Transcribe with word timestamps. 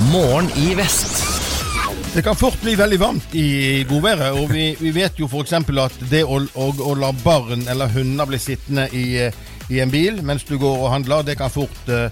Morgen 0.00 0.50
i 0.56 0.74
vest. 0.74 1.24
Det 2.14 2.22
kan 2.22 2.36
fort 2.36 2.60
bli 2.60 2.74
veldig 2.76 2.98
varmt 3.00 3.34
i 3.34 3.84
godværet, 3.88 4.36
og 4.36 4.50
vi, 4.52 4.66
vi 4.76 4.90
vet 4.92 5.16
jo 5.16 5.24
f.eks. 5.24 5.54
at 5.56 5.94
det 6.10 6.20
å, 6.24 6.36
å, 6.36 6.66
å 6.84 6.92
la 7.00 7.08
barn 7.22 7.64
eller 7.64 7.88
hunder 7.94 8.28
bli 8.28 8.38
sittende 8.40 8.84
i, 8.92 9.06
i 9.72 9.80
en 9.80 9.92
bil 9.92 10.20
mens 10.20 10.44
du 10.44 10.58
går 10.60 10.82
og 10.82 10.92
handler, 10.92 11.24
det 11.24 11.38
kan 11.40 11.52
fort 11.52 11.88
uh, 11.88 12.10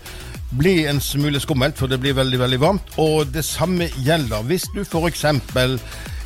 bli 0.56 0.86
en 0.88 1.00
smule 1.00 1.40
skummelt, 1.44 1.76
for 1.76 1.92
det 1.92 2.00
blir 2.00 2.16
veldig 2.16 2.40
veldig 2.40 2.60
varmt. 2.62 2.94
Og 3.04 3.28
det 3.34 3.44
samme 3.44 3.90
gjelder 4.00 4.48
hvis 4.48 4.64
du 4.72 4.80
f.eks. 4.86 5.26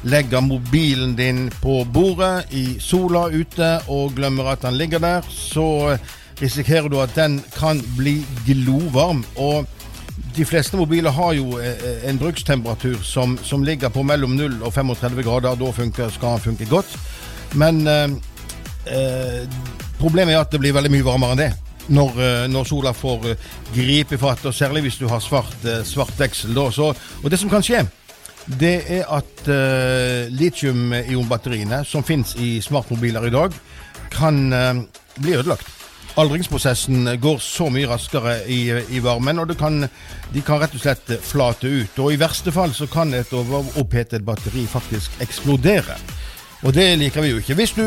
legger 0.06 0.46
mobilen 0.46 1.16
din 1.18 1.48
på 1.58 1.80
bordet 1.90 2.54
i 2.54 2.78
sola 2.78 3.26
ute 3.34 3.80
og 3.90 4.14
glemmer 4.14 4.54
at 4.54 4.62
den 4.62 4.78
ligger 4.78 5.02
der, 5.02 5.26
så 5.26 5.96
risikerer 6.38 6.86
du 6.86 7.00
at 7.02 7.18
den 7.18 7.40
kan 7.58 7.82
bli 7.98 8.20
glovarm. 8.46 9.24
og 9.34 9.66
de 10.36 10.44
fleste 10.44 10.76
mobiler 10.78 11.14
har 11.14 11.32
jo 11.36 11.58
eh, 11.62 12.08
en 12.08 12.18
brukstemperatur 12.18 12.98
som, 13.06 13.38
som 13.42 13.64
ligger 13.64 13.92
på 13.92 14.02
mellom 14.06 14.36
0 14.36 14.58
og 14.62 14.72
35 14.74 15.22
grader. 15.22 15.56
Da 15.58 15.70
funker, 15.72 16.10
skal 16.14 16.36
den 16.36 16.44
funke 16.44 16.68
godt. 16.70 16.96
Men 17.58 17.86
eh, 17.86 18.10
eh, 18.92 19.46
problemet 19.98 20.34
er 20.34 20.42
at 20.42 20.52
det 20.52 20.60
blir 20.62 20.76
veldig 20.76 20.92
mye 20.92 21.06
varmere 21.06 21.36
enn 21.36 21.42
det. 21.42 21.52
Når, 21.88 22.18
eh, 22.20 22.42
når 22.52 22.68
sola 22.68 22.92
får 22.96 23.30
eh, 23.30 23.46
gripe 23.74 24.18
fatt, 24.20 24.44
og 24.48 24.54
særlig 24.54 24.84
hvis 24.88 25.00
du 25.00 25.06
har 25.10 25.22
svart, 25.24 25.56
eh, 25.64 25.84
svart 25.88 26.14
deksel. 26.20 26.54
Da, 26.56 26.68
så, 26.74 26.92
og 27.22 27.30
det 27.32 27.40
som 27.40 27.52
kan 27.52 27.64
skje, 27.64 27.86
det 28.60 28.76
er 28.98 29.08
at 29.12 29.48
eh, 29.52 30.28
litium-ionbatteriene 30.32 31.82
som 31.88 32.04
finnes 32.04 32.36
i 32.40 32.58
smartmobiler 32.64 33.28
i 33.28 33.34
dag, 33.34 33.56
kan 34.08 34.38
bli 35.20 35.34
ødelagt 35.36 35.77
aldringsprosessen 36.18 37.08
går 37.22 37.38
så 37.42 37.68
mye 37.72 37.88
raskere 37.88 38.40
i, 38.50 38.60
i 38.90 39.02
varmen, 39.04 39.38
og 39.38 39.54
kan, 39.58 39.84
de 40.34 40.42
kan 40.44 40.60
rett 40.62 40.74
og 40.74 40.82
slett 40.82 41.12
flate 41.24 41.70
ut. 41.70 42.00
Og 42.02 42.14
I 42.14 42.20
verste 42.20 42.52
fall 42.54 42.74
så 42.74 42.88
kan 42.90 43.14
et 43.14 43.32
overopphetet 43.36 44.26
batteri 44.26 44.66
faktisk 44.70 45.20
eksplodere. 45.24 45.98
Og 46.66 46.74
det 46.74 46.90
liker 46.98 47.22
vi 47.22 47.32
jo 47.32 47.42
ikke. 47.42 47.58
Hvis 47.58 47.76
du 47.76 47.84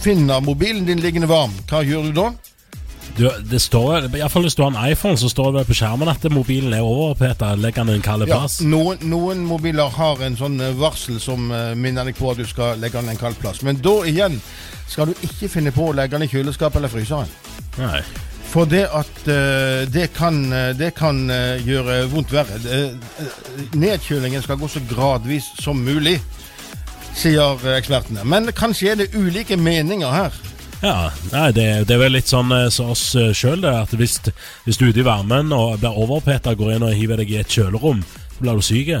finner 0.00 0.40
mobilen 0.40 0.86
din 0.88 1.02
liggende 1.02 1.28
varm, 1.28 1.52
hva 1.68 1.84
gjør 1.84 2.08
du 2.08 2.14
da? 2.16 2.28
Du, 3.18 3.30
det 3.50 3.58
står, 3.58 4.04
i 4.04 4.20
hvert 4.20 4.30
fall 4.30 4.44
Hvis 4.46 4.54
du 4.54 4.62
har 4.62 4.70
en 4.70 4.92
iPhone, 4.92 5.18
så 5.18 5.26
står 5.30 5.56
det 5.56 5.64
på 5.66 5.74
skjermen 5.74 6.10
at 6.10 6.22
mobilen 6.30 6.74
er 6.76 6.86
overoppheta. 6.86 7.50
Legg 7.58 7.74
den 7.74 7.90
i 7.90 7.96
en 7.98 8.04
kald 8.04 8.28
plass. 8.28 8.60
Ja, 8.62 8.68
noen, 8.70 9.02
noen, 9.10 9.42
mobiler 9.48 9.90
har 9.90 10.22
en 10.22 10.38
sånn 10.38 10.60
eh, 10.62 10.76
varsel 10.78 11.18
som 11.22 11.50
uh, 11.50 11.74
minner 11.74 12.06
deg 12.06 12.14
på 12.18 12.30
at 12.30 12.38
du 12.38 12.46
skal 12.46 12.78
legge 12.78 13.00
den 13.00 13.10
i 13.10 13.16
en 13.16 13.20
kald 13.20 13.40
plass. 13.42 13.64
Men 13.66 13.80
da 13.82 13.96
igjen 14.06 14.38
skal 14.86 15.10
du 15.10 15.26
ikke 15.26 15.50
finne 15.50 15.74
på 15.74 15.88
å 15.88 15.96
legge 15.98 16.14
den 16.14 16.28
i 16.28 16.30
kjøleskapet 16.30 16.78
eller 16.78 16.92
fryseren. 16.92 17.34
Nei. 17.80 18.04
For 18.48 18.70
det 18.70 18.84
at 18.86 19.18
uh, 19.26 19.82
det 19.90 20.12
kan, 20.14 20.38
det 20.78 20.94
kan 20.96 21.18
gjøre 21.66 22.04
vondt 22.14 22.36
verre. 22.36 22.78
nedkjølingen 23.74 24.46
skal 24.46 24.62
gå 24.62 24.70
så 24.70 24.84
gradvis 24.86 25.50
som 25.58 25.82
mulig, 25.82 26.20
sier 27.18 27.66
ekspertene. 27.74 28.22
Men 28.22 28.46
kanskje 28.54 28.92
er 28.92 29.02
det 29.02 29.10
ulike 29.18 29.58
meninger 29.58 30.14
her. 30.14 30.44
Ja, 30.78 31.10
nei, 31.32 31.48
det, 31.56 31.66
det, 31.88 31.94
er 31.96 32.02
vel 32.04 32.14
litt 32.14 32.30
sånn 32.30 32.52
eh, 32.54 32.68
som 32.70 32.92
oss 32.92 33.10
uh, 33.18 33.32
sjøl, 33.34 33.64
at 33.66 33.90
hvis, 33.98 34.20
hvis, 34.62 34.78
du 34.78 34.86
er 34.86 34.92
ute 34.92 35.02
i 35.02 35.06
varmen 35.06 35.50
og 35.54 35.80
blir 35.82 35.96
overoppheta, 35.98 36.54
går 36.58 36.76
inn 36.76 36.86
og 36.86 36.94
hiver 36.94 37.18
deg 37.18 37.32
i 37.34 37.40
et 37.40 37.50
kjølerom, 37.50 38.04
så 38.36 38.44
blir 38.44 38.60
du 38.60 38.62
syk. 38.62 38.92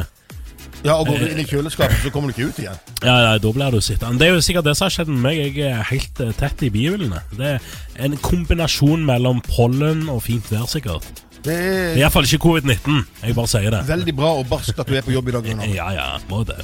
Ja, 0.82 0.96
og 0.96 1.06
går 1.06 1.22
du 1.22 1.28
inn 1.28 1.42
i 1.42 1.46
kjøleskapet, 1.46 2.00
så 2.02 2.10
kommer 2.14 2.30
du 2.30 2.34
ikke 2.34 2.50
ut 2.50 2.58
igjen. 2.62 2.82
Ja, 3.02 3.14
ja 3.28 3.30
da 3.42 3.54
blir 3.54 3.74
du 3.74 3.78
sittende. 3.82 4.18
Det 4.18 4.26
er 4.26 4.34
jo 4.34 4.42
sikkert 4.42 4.66
det 4.66 4.74
som 4.78 4.88
har 4.88 4.94
skjedd 4.94 5.14
med 5.14 5.22
meg. 5.26 5.38
Jeg 5.58 5.70
er 5.70 5.86
helt 5.92 6.22
tett 6.38 6.66
i 6.66 6.70
bihulene. 6.74 7.22
Det 7.38 7.54
er 7.54 8.04
en 8.06 8.18
kombinasjon 8.22 9.06
mellom 9.06 9.42
pollen 9.46 10.06
og 10.10 10.22
fint 10.26 10.50
vær, 10.50 10.66
sikkert. 10.70 11.06
Det 11.46 11.54
er 11.54 11.98
iallfall 12.02 12.26
ikke 12.26 12.42
covid-19. 12.46 13.02
Jeg 13.22 13.38
bare 13.38 13.54
sier 13.54 13.74
det. 13.74 13.86
Veldig 13.90 14.18
bra 14.18 14.34
og 14.40 14.46
barskt 14.50 14.82
at 14.82 14.90
du 14.90 14.98
er 14.98 15.06
på 15.06 15.14
jobb 15.14 15.30
i 15.30 15.38
dag. 15.38 15.50
Ja, 15.70 15.90
ja, 15.94 16.12
må 16.30 16.42
det. 16.46 16.58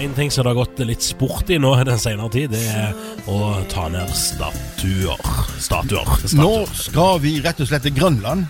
En 0.00 0.14
ting 0.14 0.30
som 0.30 0.44
det 0.44 0.50
har 0.50 0.54
gått 0.54 0.78
litt 0.78 1.02
sport 1.02 1.50
i 1.50 1.56
nå 1.58 1.70
den 1.88 1.98
senere 1.98 2.28
tid, 2.28 2.50
det 2.52 2.60
er 2.68 2.90
å 3.32 3.62
ta 3.72 3.86
ned 3.88 4.10
statuer. 4.12 5.22
Statuer. 5.56 6.10
statuer. 6.20 6.42
Nå 6.42 6.66
skal 6.76 7.20
vi 7.22 7.38
rett 7.40 7.62
og 7.64 7.70
slett 7.70 7.86
til 7.86 7.94
Grønland. 7.96 8.44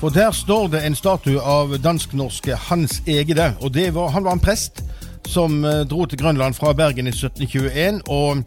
For 0.00 0.10
der 0.10 0.32
står 0.34 0.72
det 0.72 0.80
en 0.82 0.98
statue 0.98 1.38
av 1.38 1.76
dansk-norske 1.78 2.56
Hans 2.66 2.98
Egede. 3.06 3.52
Og 3.62 3.78
var, 3.94 4.10
han 4.10 4.26
var 4.26 4.34
en 4.34 4.42
prest 4.42 4.82
som 5.30 5.62
uh, 5.62 5.84
dro 5.86 6.02
til 6.10 6.18
Grønland 6.18 6.58
fra 6.58 6.74
Bergen 6.74 7.06
i 7.06 7.14
1721. 7.14 8.02
Og 8.10 8.42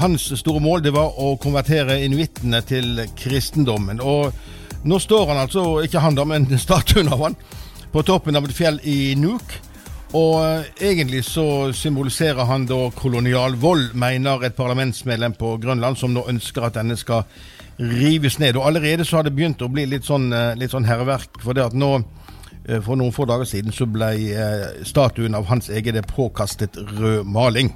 hans 0.00 0.30
store 0.40 0.64
mål 0.64 0.86
det 0.86 0.94
var 0.96 1.20
å 1.20 1.34
konvertere 1.36 2.00
inuittene 2.06 2.62
til 2.64 3.04
kristendommen. 3.20 4.00
Og 4.00 4.32
nå 4.88 5.02
står 5.04 5.34
han 5.34 5.44
altså, 5.44 5.82
ikke 5.84 6.00
han 6.00 6.16
da, 6.16 6.24
men 6.24 6.48
statuen 6.58 7.12
av 7.12 7.28
han, 7.28 7.36
på 7.92 8.08
toppen 8.08 8.40
av 8.40 8.48
et 8.48 8.56
fjell 8.56 8.80
i 8.88 9.12
Nuuk. 9.20 9.58
Og 10.14 10.34
eh, 10.46 10.66
egentlig 10.90 11.24
så 11.26 11.72
symboliserer 11.74 12.46
han 12.46 12.68
da 12.70 12.86
kolonial 12.94 13.56
vold, 13.58 13.96
mener 13.98 14.46
et 14.46 14.54
parlamentsmedlem 14.54 15.34
på 15.38 15.56
Grønland, 15.62 15.98
som 15.98 16.14
nå 16.14 16.22
ønsker 16.30 16.68
at 16.68 16.78
denne 16.78 16.96
skal 16.98 17.26
rives 17.80 18.38
ned. 18.38 18.54
Og 18.54 18.68
allerede 18.68 19.04
så 19.04 19.18
har 19.18 19.26
det 19.26 19.34
begynt 19.34 19.64
å 19.66 19.70
bli 19.72 19.88
litt 19.90 20.06
sånn, 20.06 20.30
eh, 20.32 20.54
litt 20.60 20.70
sånn 20.70 20.86
herverk. 20.86 21.40
For 21.42 21.52
det 21.52 21.66
at 21.66 21.74
nå, 21.74 22.04
eh, 22.68 22.78
for 22.78 22.94
noen 22.94 23.12
få 23.12 23.26
dager 23.26 23.44
siden, 23.44 23.74
så 23.74 23.90
ble 23.90 24.12
statuen 24.86 25.34
av 25.34 25.50
Hans 25.50 25.68
egne 25.68 26.02
påkastet 26.06 26.78
rød 26.78 27.26
maling. 27.26 27.74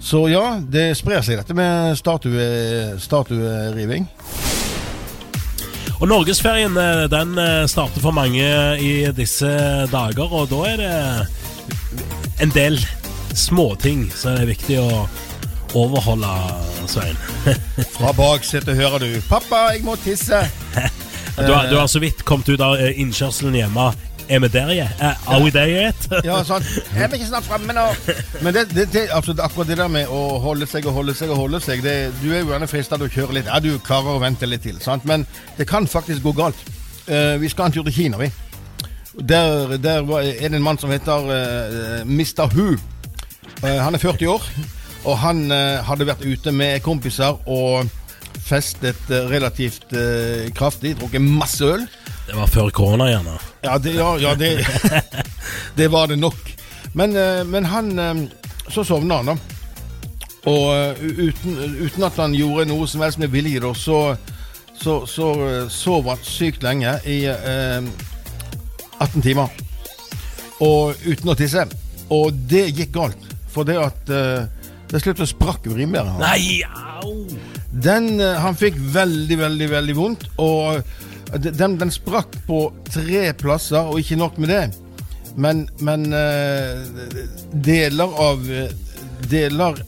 Så 0.00 0.28
ja, 0.30 0.60
det 0.60 0.96
sprer 0.96 1.22
seg 1.22 1.38
dette 1.38 1.54
med 1.54 1.98
statue, 1.98 2.98
statueriving. 2.98 4.06
Og 6.00 6.08
Norgesferien 6.10 6.74
den 7.10 7.38
starter 7.70 8.02
for 8.02 8.12
mange 8.12 8.44
i 8.82 9.10
disse 9.14 9.48
dager, 9.90 10.30
og 10.30 10.50
da 10.50 10.64
er 10.66 10.82
det 10.82 11.43
en 12.42 12.54
del 12.54 12.78
småting 13.34 14.06
som 14.14 14.38
er 14.38 14.48
viktig 14.50 14.78
å 14.82 15.04
overholde, 15.74 16.30
Svein. 16.86 17.18
Fra 17.96 18.12
baksetet 18.14 18.76
hører 18.78 19.02
du 19.02 19.20
'Pappa, 19.28 19.70
jeg 19.74 19.84
må 19.84 19.96
tisse'. 19.96 20.44
du, 21.36 21.52
har, 21.52 21.70
du 21.70 21.78
har 21.78 21.86
så 21.90 22.02
vidt 22.02 22.24
kommet 22.24 22.48
ut 22.48 22.60
av 22.60 22.76
eh, 22.78 22.94
innkjørselen 23.00 23.56
hjemme. 23.58 23.92
Er 24.28 24.40
vi 24.40 24.48
der 24.48 24.70
igjen? 24.72 24.92
Er 25.00 25.42
vi 25.44 25.50
der 25.52 25.68
yet? 25.68 26.06
ja, 26.28 26.38
sånn. 26.46 26.64
Er 26.96 27.10
vi 27.12 27.18
ikke 27.18 27.28
snart 27.28 27.44
framme 27.44 27.74
nå? 27.76 27.84
Men 28.40 28.54
det, 28.56 28.68
det, 28.72 28.86
det, 28.94 29.02
altså, 29.12 29.34
akkurat 29.36 29.68
det 29.68 29.76
der 29.82 29.90
med 29.92 30.08
å 30.08 30.38
holde 30.40 30.68
seg 30.70 30.86
og 30.88 30.96
holde 30.96 31.14
seg 31.16 31.34
og 31.34 31.42
holde 31.42 31.60
seg 31.60 31.82
det, 31.84 31.96
Du 32.22 32.30
er 32.30 32.40
jo 32.40 32.54
gjerne 32.54 32.70
frista 32.70 32.96
til 32.96 33.10
å 33.10 33.12
kjøre 33.12 33.36
litt. 33.38 33.50
Ja, 33.50 33.60
du 33.60 33.76
klarer 33.84 34.16
å 34.16 34.22
vente 34.22 34.48
litt 34.48 34.64
til, 34.64 34.80
sant? 34.80 35.04
men 35.04 35.26
det 35.58 35.68
kan 35.68 35.88
faktisk 35.90 36.24
gå 36.24 36.32
galt. 36.36 36.60
Uh, 37.04 37.36
vi 37.36 37.50
skal 37.52 37.68
en 37.68 37.74
tur 37.74 37.84
til 37.84 37.92
Kina, 37.98 38.16
vi. 38.16 38.30
Der, 39.18 39.76
der 39.76 40.02
er 40.18 40.48
det 40.48 40.56
en 40.56 40.62
mann 40.62 40.78
som 40.78 40.90
heter 40.90 41.22
uh, 41.22 42.00
eh, 42.00 42.06
Mr. 42.06 42.48
Hu. 42.54 42.74
Uh, 43.62 43.78
han 43.78 43.94
er 43.94 43.98
40 43.98 44.28
år, 44.28 44.42
og 45.04 45.18
han 45.18 45.44
uh, 45.52 45.84
hadde 45.86 46.08
vært 46.08 46.24
ute 46.26 46.52
med 46.52 46.82
kompiser 46.82 47.38
og 47.46 47.86
festet 48.44 48.98
relativt 49.08 49.94
kraftig. 50.52 50.96
Drukket 50.98 51.22
masse 51.22 51.64
øl. 51.64 51.86
Det 52.26 52.34
var 52.36 52.50
før 52.50 52.68
korona, 52.74 53.06
gjerne. 53.08 53.36
Ja, 53.64 53.78
det, 53.78 53.94
ja, 53.94 54.10
ja, 54.20 54.34
det, 54.34 54.50
det 55.78 55.88
var 55.92 56.10
det 56.10 56.18
nok. 56.18 56.50
Men, 56.92 57.14
men 57.50 57.64
han 57.64 58.28
Så 58.68 58.84
sovna 58.84 59.16
han, 59.22 59.26
da. 59.26 59.36
Og 60.50 61.00
uten, 61.00 61.56
uten, 61.80 62.04
at 62.04 62.18
han 62.20 62.34
gjorde 62.36 62.66
noe 62.68 62.88
som 62.88 63.00
helst 63.00 63.18
med 63.18 63.32
vilje, 63.32 63.62
da, 63.64 63.72
så, 63.74 64.16
så, 64.76 65.06
så 65.08 65.30
sov 65.72 66.10
han 66.10 66.20
sykt 66.26 66.66
lenge 66.66 66.98
i 67.08 67.22
18 69.04 69.24
timer. 69.24 69.64
Og 70.64 71.06
uten 71.06 71.32
å 71.32 71.36
tisse. 71.38 71.64
Og 72.12 72.34
det 72.50 72.66
gikk 72.72 72.94
galt. 72.96 73.32
For 73.54 73.66
det 73.68 73.78
at 73.80 74.12
uh, 74.12 74.46
det 74.90 75.02
slutt 75.02 75.22
sprakk 75.28 75.68
urinbæret 75.70 76.16
hans. 76.16 76.22
Den, 77.70 78.14
uh, 78.22 78.36
han 78.42 78.56
fikk 78.58 78.78
veldig, 78.94 79.38
veldig, 79.40 79.68
veldig 79.74 79.98
vondt. 79.98 80.28
Og 80.42 80.80
uh, 80.80 81.36
den, 81.40 81.78
den, 81.80 81.92
sprakk 81.94 82.36
på 82.48 82.66
tre 82.90 83.28
plasser, 83.38 83.90
og 83.90 84.00
ikke 84.02 84.18
nok 84.20 84.40
med 84.42 84.54
det. 84.54 84.64
Men, 85.34 85.64
men 85.82 86.04
deler 87.66 88.12
av 88.22 88.44
deler 89.30 89.78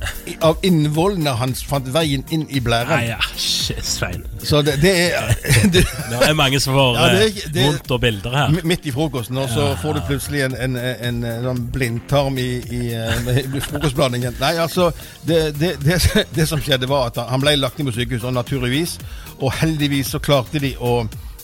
av 0.45 0.63
innvollene 0.67 1.33
hans 1.41 1.63
fant 1.67 1.87
veien 1.93 2.25
inn 2.35 2.47
i 2.49 2.61
blæren. 2.65 2.93
Nei, 2.93 3.11
ja, 3.11 3.19
Svein. 3.37 4.25
Så 4.43 4.63
det, 4.67 4.77
det 4.83 4.93
er 5.09 5.33
det, 5.73 5.83
det, 6.11 6.21
er 6.21 6.35
mange 6.39 6.61
som 6.63 6.77
får 6.77 6.99
ja, 6.99 7.09
det, 7.19 7.65
vondt 7.65 7.95
og 7.97 8.01
bilder 8.05 8.39
her. 8.41 8.57
Midt 8.67 8.89
i 8.89 8.95
frokosten, 8.95 9.39
og 9.43 9.51
så 9.53 9.71
ja. 9.71 9.77
får 9.83 9.99
du 9.99 10.03
plutselig 10.09 10.45
en, 10.47 10.57
en, 10.67 10.81
en, 10.81 11.21
en, 11.25 11.47
sånn 11.47 11.63
blindtarm 11.75 12.41
i, 12.43 12.49
i, 12.63 12.83
i 12.95 13.63
frokostblandingen. 13.69 14.39
Nei, 14.43 14.55
altså 14.63 14.91
det, 15.27 16.47
som 16.49 16.63
skjedde, 16.63 16.91
var 16.91 17.13
at 17.13 17.23
han 17.31 17.43
ble 17.43 17.57
lagt 17.61 17.81
inn 17.81 17.89
på 17.89 17.97
sykehus, 17.97 18.27
og 18.27 18.37
naturligvis. 18.37 18.99
Og 19.41 19.53
heldigvis 19.61 20.15
så 20.15 20.23
klarte 20.23 20.63
de 20.63 20.75
å 20.81 20.99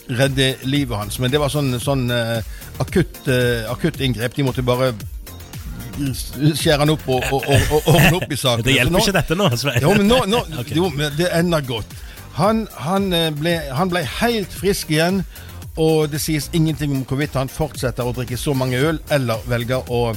redde 0.09 0.53
livet 0.67 0.97
hans. 0.97 1.19
Men 1.19 1.31
det 1.31 1.41
var 1.41 1.51
sånn, 1.53 1.75
sånn 1.81 2.07
uh, 2.11 2.39
akutt, 2.83 3.23
uh, 3.29 3.69
akutt 3.71 4.01
inngrep. 4.03 4.35
De 4.35 4.45
måtte 4.45 4.65
bare 4.65 4.91
skjære 5.93 6.79
han 6.83 6.93
opp 6.93 7.05
og, 7.07 7.23
ordne 7.37 8.17
opp 8.17 8.31
i 8.31 8.39
saken. 8.39 8.65
Det 8.65 8.77
hjelper 8.77 8.95
nå, 8.95 9.03
ikke 9.05 9.15
dette 9.19 9.37
nå, 9.39 9.49
Svein. 9.59 9.81
Jo, 9.85 9.93
men 9.97 10.09
nå, 10.09 10.19
nå 10.29 10.43
okay. 10.61 10.77
jo, 10.77 10.89
men 10.93 11.13
det 11.19 11.29
ender 11.37 11.65
godt. 11.67 11.97
Han, 12.37 12.65
han, 12.81 13.11
eh, 13.13 13.29
ble, 13.37 13.57
han, 13.73 13.91
ble, 13.93 14.01
helt 14.19 14.53
frisk 14.53 14.93
igjen, 14.93 15.21
og 15.77 16.09
det 16.13 16.21
sies 16.21 16.49
ingenting 16.53 16.93
om 16.95 17.03
hvorvidt 17.09 17.37
han 17.37 17.49
fortsetter 17.49 18.05
å 18.05 18.13
drikke 18.15 18.37
så 18.37 18.55
mange 18.57 18.81
øl, 18.81 19.01
eller 19.13 19.41
velger 19.49 19.89
å 19.93 20.07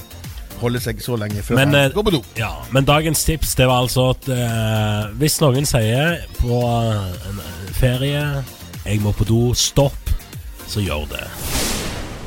holde 0.61 0.81
seg 0.81 1.01
så 1.03 1.17
lenge 1.19 1.43
før 1.45 1.59
Men, 1.59 1.73
han 1.75 1.87
eh, 1.87 1.93
går 1.93 2.07
på 2.07 2.15
do. 2.17 2.21
Ja, 2.39 2.51
men 2.73 2.87
dagens 2.87 3.23
tips 3.27 3.53
det 3.59 3.67
var 3.69 3.85
altså 3.85 4.09
at 4.15 4.29
eh, 4.33 5.13
hvis 5.21 5.37
noen 5.43 5.69
sier 5.69 6.23
på 6.39 6.61
en 6.65 7.41
ferie 7.77 8.23
'jeg 8.87 9.01
må 9.03 9.11
på 9.11 9.27
do', 9.27 9.53
stopp, 9.53 10.13
så 10.67 10.79
gjør 10.79 11.05
det. 11.11 11.25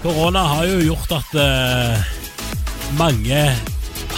Korona 0.02 0.42
har 0.54 0.66
jo 0.68 0.80
gjort 0.92 1.12
at 1.16 1.34
eh, 1.40 2.10
mange 2.98 3.42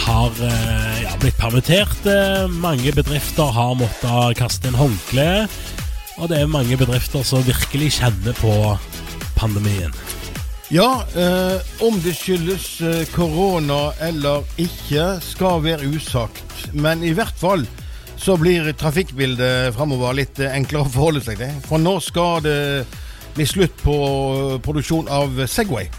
har 0.03 0.31
eh, 0.41 1.03
ja, 1.03 1.13
blitt 1.21 1.37
permittert. 1.37 2.05
eh, 2.05 2.47
mange 2.47 2.93
bedrifter 2.95 3.51
har 3.53 3.75
måttet 3.77 4.37
kaste 4.39 4.69
inn 4.69 4.77
håndkle. 4.77 5.27
Og 6.21 6.29
det 6.29 6.41
er 6.41 6.51
mange 6.51 6.77
bedrifter 6.77 7.23
som 7.25 7.45
virkelig 7.45 7.95
kjenner 7.99 8.35
på 8.37 8.53
pandemien. 9.37 9.93
Ja, 10.73 11.03
eh, 11.15 11.57
om 11.85 11.99
det 12.01 12.15
skyldes 12.17 12.67
eh, 12.81 13.05
korona 13.13 13.91
eller 14.01 14.45
ikke, 14.61 15.19
skal 15.21 15.63
være 15.65 15.89
usagt. 15.93 16.69
Men 16.73 17.03
i 17.03 17.13
hvert 17.13 17.37
fall 17.37 17.65
så 18.17 18.37
blir 18.39 18.71
trafikkbildet 18.79 19.73
framover 19.75 20.15
litt 20.17 20.39
enklere 20.47 20.87
å 20.87 20.93
forholde 20.93 21.25
seg 21.25 21.41
til. 21.41 21.57
For 21.67 21.81
nå 21.81 21.97
skal 22.01 22.45
det 22.45 22.59
bli 23.33 23.45
slutt 23.49 23.75
på 23.83 23.97
produksjon 24.63 25.09
av 25.11 25.43
Segway. 25.49 25.89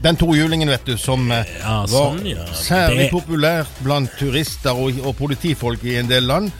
Den 0.00 0.16
tohjulingen, 0.16 0.68
vet 0.72 0.86
du, 0.88 0.94
som 0.98 1.26
eh, 1.30 1.44
Ja, 1.60 1.80
var 1.84 2.14
sånn, 2.16 2.22
ja. 2.26 2.46
særlig 2.56 3.08
Det- 3.08 3.12
populær 3.12 3.66
blant 3.84 4.10
turister 4.18 4.72
og, 4.72 4.96
og 5.04 5.16
politifolk 5.18 5.84
i 5.84 5.98
en 6.00 6.08
del 6.08 6.24
land. 6.24 6.50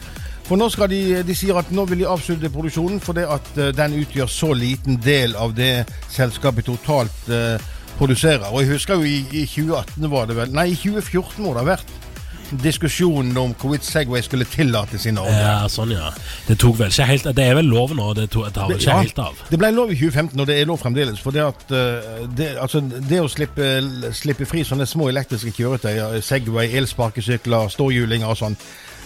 For 0.45 0.59
nå 0.59 0.67
skal 0.69 0.89
de, 0.91 0.99
de 1.23 1.33
sier 1.37 1.57
at 1.57 1.69
nå 1.71 1.85
vil 1.89 2.03
de 2.03 2.09
avslutte 2.11 2.49
produksjonen 2.51 2.99
fordi 3.01 3.23
at 3.23 3.51
uh, 3.57 3.69
den 3.71 3.93
utgjør 4.01 4.27
så 4.29 4.49
liten 4.57 4.97
del 5.01 5.33
av 5.39 5.53
det 5.55 5.85
selskapet 6.11 6.65
totalt 6.67 7.29
uh, 7.31 7.55
produserer. 7.97 8.49
Og 8.51 8.61
jeg 8.65 8.73
husker 8.73 8.99
jo 8.99 9.07
i, 9.07 9.21
i 9.31 9.45
2018 9.47 10.09
var 10.11 10.27
det 10.27 10.35
vel 10.41 10.51
Nei, 10.51 10.67
i 10.73 10.75
2014 10.75 11.39
må 11.45 11.53
det 11.55 11.63
ha 11.63 11.69
vært 11.71 11.93
diskusjonen 12.63 13.37
om 13.37 13.53
hvorvidt 13.57 13.85
Segway 13.85 14.21
skulle 14.25 14.45
tillates 14.49 15.05
i 15.07 15.13
Norge. 15.15 15.37
Ja, 15.37 15.67
sånn, 15.71 15.93
ja. 15.95 16.11
Det 16.47 16.57
tok 16.61 16.77
vel 16.81 16.91
ikke 16.91 17.07
helt 17.09 17.29
Det 17.37 17.45
er 17.45 17.57
vel 17.57 17.69
lov 17.71 17.95
nå? 17.97 18.11
Det, 18.17 18.27
tok, 18.33 18.51
det 18.53 18.67
ikke 18.77 18.89
Ja, 18.89 18.99
helt 19.01 19.21
av? 19.23 19.41
Det 19.49 19.59
ble 19.61 19.71
lov 19.75 19.93
i 19.93 19.97
2015, 19.99 20.39
og 20.39 20.49
det 20.49 20.59
er 20.59 20.69
lov 20.69 20.81
fremdeles. 20.83 21.21
For 21.23 21.35
det, 21.35 21.45
at, 21.47 21.65
eh, 21.71 22.27
det, 22.37 22.51
altså, 22.61 22.83
det 22.83 23.21
å 23.23 23.29
slippe, 23.31 23.71
slippe 24.17 24.47
fri 24.49 24.65
sånne 24.67 24.87
små 24.89 25.09
elektriske 25.11 25.53
kjøretøy, 25.57 26.19
Segway, 26.25 26.71
elsparkesykler, 26.81 27.71
ståhjulinger 27.73 28.31
og 28.31 28.39
sånn, 28.41 28.57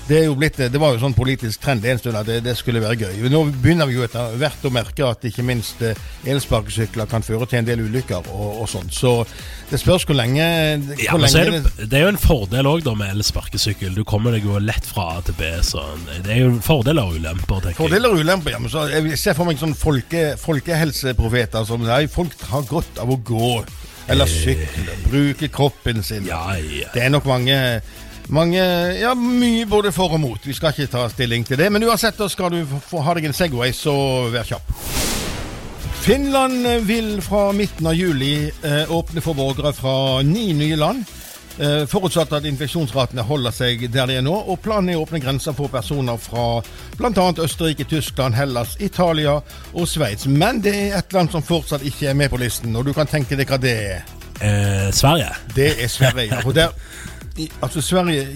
det, 0.07 0.19
blitt, 0.38 0.57
det 0.57 0.80
var 0.81 0.94
jo 0.94 1.02
sånn 1.02 1.16
politisk 1.18 1.63
trend 1.63 1.86
en 1.90 1.98
stund 1.98 2.18
at 2.19 2.28
det, 2.28 2.38
det 2.46 2.54
skulle 2.60 2.81
være 2.84 3.07
gøy. 3.07 3.24
Nå 3.34 3.42
begynner 3.63 3.90
vi 3.90 3.98
jo 3.98 4.06
etter 4.06 4.36
hvert 4.38 4.68
å 4.68 4.72
merke 4.74 5.07
at 5.07 5.25
ikke 5.25 5.46
minst 5.46 5.81
eh, 5.81 5.98
elsparkesykler 6.30 7.10
kan 7.10 7.25
føre 7.25 7.48
til 7.50 7.63
en 7.63 7.69
del 7.69 7.81
ulykker 7.88 8.30
og, 8.30 8.62
og 8.62 8.69
sånn. 8.69 8.92
Så 8.94 9.16
det 9.72 9.80
spørs 9.81 10.06
hvor 10.06 10.18
lenge, 10.18 10.46
hvor 10.86 11.02
ja, 11.02 11.18
lenge 11.18 11.42
er 11.42 11.52
det, 11.56 11.88
det 11.90 11.98
er 11.98 12.06
jo 12.06 12.12
en 12.13 12.22
fordel 12.22 12.69
òg 12.69 12.92
med 13.00 13.16
elsparkesykkel. 13.16 13.98
Du 13.98 14.04
kommer 14.06 14.38
deg 14.38 14.46
jo 14.46 14.62
lett 14.62 14.86
fra 14.86 15.16
A 15.16 15.25
til 15.25 15.38
B. 15.40 15.50
Så 15.66 15.81
det 16.13 16.36
er 16.38 16.44
jo 16.44 16.54
fordeler 16.66 17.10
og 17.10 17.18
ulemper. 17.18 17.72
Fordeler 17.80 18.13
og 18.13 18.22
ulemper, 18.22 18.54
ja. 18.54 18.62
Men 18.62 18.74
så, 18.74 18.86
jeg 18.94 19.18
ser 19.18 19.38
for 19.38 19.50
meg 19.50 19.58
sånn 19.62 19.74
folke, 19.78 20.36
folkehelseprofeter 20.42 21.66
som 21.66 21.81
sier 21.88 22.13
folk 22.13 22.48
har 22.51 22.69
godt 22.69 23.01
av 23.01 23.10
å 23.10 23.19
gå. 23.25 23.51
Eller 24.06 24.30
sykle. 24.30 25.00
Bruke 25.10 25.48
kroppen 25.50 26.04
sin. 26.06 26.28
Ja, 26.30 26.54
ja. 26.62 26.92
Det 26.94 27.01
er 27.01 27.10
nok 27.10 27.25
mange 27.25 27.56
mange, 28.33 28.62
ja, 29.00 29.13
Mye 29.16 29.66
både 29.69 29.92
for 29.95 30.13
og 30.16 30.19
mot. 30.19 30.48
Vi 30.48 30.54
skal 30.54 30.74
ikke 30.74 30.92
ta 30.92 31.07
stilling 31.10 31.45
til 31.45 31.60
det. 31.60 31.72
Men 31.72 31.83
uansett, 31.86 32.18
da 32.18 32.30
skal 32.31 32.54
du 32.54 32.63
få 32.66 33.04
ha 33.06 33.13
deg 33.18 33.30
en 33.30 33.36
Segway, 33.38 33.74
så 33.75 33.95
vær 34.33 34.48
kjapp. 34.48 34.72
Finland 36.06 36.68
vil 36.86 37.22
fra 37.25 37.50
midten 37.51 37.88
av 37.89 37.95
juli 37.98 38.45
eh, 38.45 38.92
åpne 38.94 39.22
for 39.25 39.33
borgere 39.38 39.72
fra 39.74 40.22
ni 40.22 40.51
nye 40.54 40.77
land. 40.77 41.06
Eh, 41.57 41.86
forutsatt 41.88 42.33
at 42.36 42.45
infeksjonsratene 42.45 43.24
holder 43.24 43.54
seg 43.56 43.86
der 43.89 44.10
de 44.12 44.18
er 44.19 44.25
nå. 44.25 44.36
Og 44.36 44.60
planen 44.62 44.92
er 44.92 45.00
å 45.00 45.06
åpne 45.06 45.22
grenser 45.24 45.56
for 45.56 45.72
personer 45.72 46.19
fra 46.19 46.60
bl.a. 47.00 47.27
Østerrike, 47.45 47.88
Tyskland, 47.89 48.36
Hellas, 48.36 48.75
Italia 48.83 49.38
og 49.74 49.88
Sveits. 49.88 50.27
Men 50.27 50.60
det 50.66 50.75
er 50.75 51.00
et 51.00 51.16
land 51.16 51.31
som 51.33 51.45
fortsatt 51.45 51.86
ikke 51.88 52.12
er 52.12 52.19
med 52.19 52.30
på 52.33 52.42
listen, 52.44 52.75
og 52.75 52.86
du 52.86 52.94
kan 52.94 53.10
tenke 53.10 53.39
deg 53.39 53.50
hva 53.50 53.62
det 53.62 53.75
er. 53.95 54.06
Eh, 54.44 54.89
Sverige. 54.94 55.31
Det 55.56 55.72
er 55.80 55.88
Sverige. 55.88 56.27
ja. 56.36 56.44
Og 56.44 56.54
der, 56.57 56.75
altså 57.62 57.82
Sverige 57.82 58.28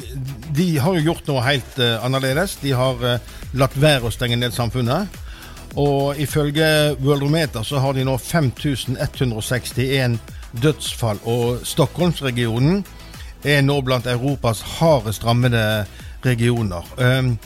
de 0.56 0.80
har 0.80 0.98
jo 0.98 1.12
gjort 1.12 1.28
noe 1.30 1.44
helt 1.46 1.80
uh, 1.80 2.00
annerledes. 2.06 2.58
De 2.64 2.74
har 2.76 3.00
uh, 3.00 3.38
latt 3.58 3.76
være 3.80 4.10
å 4.10 4.14
stenge 4.14 4.40
ned 4.40 4.56
samfunnet. 4.56 5.20
Og 5.80 6.18
ifølge 6.20 6.96
Worldometer 7.00 7.64
så 7.64 7.80
har 7.80 7.94
de 7.94 8.04
nå 8.08 8.18
5161 8.18 10.18
dødsfall. 10.64 11.22
Og 11.30 11.62
Stockholmsregionen 11.68 12.84
er 13.48 13.62
nå 13.64 13.78
blant 13.86 14.10
Europas 14.10 14.64
hardest 14.80 15.24
rammede 15.24 15.86
regioner. 16.26 16.84
Um, 16.98 17.38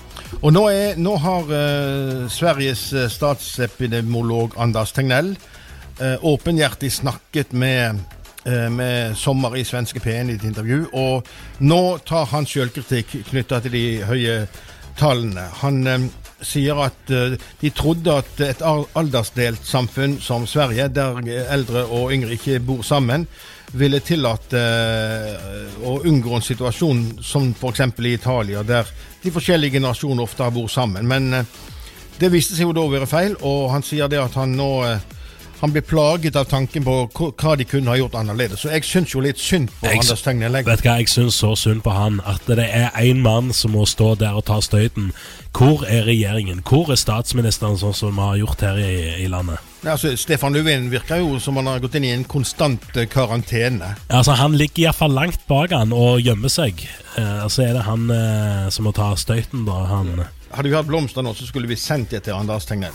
og 0.41 0.55
nå, 0.55 0.63
er, 0.73 0.95
nå 0.97 1.17
har 1.21 1.51
uh, 1.51 2.23
Sveriges 2.31 2.87
statsepidemolog 3.13 4.57
Anders 4.57 4.95
Tegnell 4.95 5.35
åpenhjertig 6.25 6.89
snakket 6.89 7.51
med 7.53 7.99
med 8.43 9.17
Sommer 9.17 9.55
i 9.55 9.63
svenske 9.63 10.01
P1 10.03 10.31
i 10.31 10.35
et 10.35 10.43
intervju. 10.43 10.81
Og 10.99 11.27
nå 11.63 11.81
tar 12.03 12.27
han 12.33 12.47
sjølkritikk 12.49 13.13
knytta 13.29 13.61
til 13.63 13.75
de 13.77 13.83
høye 14.07 14.37
tallene. 14.99 15.47
Han 15.61 15.87
eh, 15.87 16.05
sier 16.43 16.79
at 16.85 17.11
eh, 17.13 17.35
de 17.61 17.71
trodde 17.75 18.19
at 18.21 18.43
et 18.45 18.61
aldersdelt 18.63 19.65
samfunn 19.67 20.19
som 20.21 20.47
Sverige, 20.49 20.89
der 20.93 21.19
eldre 21.53 21.85
og 21.85 22.13
yngre 22.13 22.37
ikke 22.37 22.61
bor 22.63 22.83
sammen, 22.85 23.27
ville 23.73 24.03
tillate 24.05 24.59
eh, 24.59 25.81
å 25.87 25.99
unngå 26.05 26.37
en 26.37 26.45
situasjon 26.45 27.03
som 27.25 27.51
f.eks. 27.55 27.85
i 27.99 28.13
Italia, 28.13 28.63
der 28.63 28.89
de 29.23 29.31
forskjellige 29.33 29.79
generasjoner 29.79 30.27
ofte 30.27 30.49
bor 30.53 30.69
sammen. 30.69 31.07
Men 31.09 31.33
eh, 31.33 31.57
det 32.19 32.29
viste 32.33 32.57
seg 32.57 32.69
jo 32.69 32.77
da 32.77 32.85
å 32.85 32.93
være 32.93 33.09
feil, 33.09 33.37
og 33.41 33.71
han 33.73 33.85
sier 33.85 34.11
det 34.11 34.21
at 34.21 34.37
han 34.37 34.53
nå 34.57 34.71
eh, 34.87 35.09
han 35.63 35.71
blir 35.71 35.81
plaget 35.87 36.35
av 36.35 36.43
tanken 36.51 36.83
på 36.83 36.93
hva- 37.15 37.53
de 37.57 37.63
kunne 37.63 37.87
ha 37.87 37.95
gjort 37.95 38.15
annerledes. 38.19 38.59
Så 38.59 38.69
jeg 38.73 38.83
syns 38.83 39.13
jo 39.13 39.21
litt 39.23 39.39
synd 39.39 39.69
på 39.79 39.87
Jeg- 39.87 39.99
Anders 40.01 40.21
Tegnell. 40.21 40.51
jeg. 40.59 40.65
Vet 40.65 40.81
du 40.83 40.89
hva, 40.89 40.97
Jeg 40.99 41.07
syns 41.07 41.35
så 41.39 41.55
synd 41.55 41.81
på 41.83 41.91
han 41.95 42.19
at 42.25 42.41
det 42.47 42.59
er 42.69 42.89
én 42.99 43.21
mann 43.21 43.53
som 43.53 43.71
må 43.71 43.85
stå 43.87 44.17
der 44.19 44.35
og 44.35 44.43
ta 44.45 44.59
støyten. 44.59 45.13
Hvor 45.53 45.85
er 45.87 46.03
regjeringen? 46.03 46.61
Hvor 46.67 46.91
er 46.91 46.95
statsministeren, 46.99 47.77
sånn 47.79 47.95
som 47.95 48.15
vi 48.15 48.21
har 48.21 48.35
gjort 48.37 48.59
her 48.61 48.75
i, 48.77 49.23
i 49.23 49.27
landet? 49.27 49.57
Ja, 49.85 49.91
Altså, 49.91 50.17
Stefan 50.17 50.53
Löfven 50.53 50.89
virker 50.91 51.17
jo 51.19 51.39
som 51.39 51.55
han 51.55 51.65
har 51.67 51.79
gått 51.79 51.95
inn 51.95 52.03
i 52.05 52.11
en 52.11 52.25
konstant 52.25 52.81
eh, 52.97 53.05
karantene. 53.05 53.95
Altså, 54.09 54.33
Han 54.35 54.51
ligger 54.57 54.83
iallfall 54.89 55.11
langt 55.13 55.47
bak 55.47 55.69
han 55.71 55.93
og 55.93 56.19
gjemmer 56.19 56.49
seg. 56.49 56.73
Eh, 57.17 57.47
så 57.47 57.63
er 57.69 57.73
det 57.73 57.83
han 57.83 58.09
eh, 58.11 58.69
som 58.69 58.83
må 58.83 58.91
ta 58.93 59.13
støyten, 59.15 59.63
da. 59.65 59.85
Han 59.85 60.25
Hadde 60.53 60.69
vi 60.69 60.75
hatt 60.75 60.87
blomster 60.87 61.23
nå, 61.23 61.33
så 61.33 61.47
skulle 61.47 61.67
vi 61.67 61.75
sendt 61.75 62.09
det 62.11 62.23
til 62.25 62.33
Anders 62.33 62.65
Tegnell. 62.65 62.91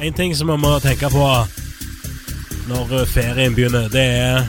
En 0.00 0.12
ting 0.12 0.34
som 0.36 0.50
vi 0.50 0.56
må 0.60 0.74
tenke 0.84 1.08
på 1.08 1.26
når 2.68 2.90
eh, 2.98 3.06
ferien 3.08 3.54
begynner, 3.56 3.88
det 3.88 4.04
er 4.04 4.42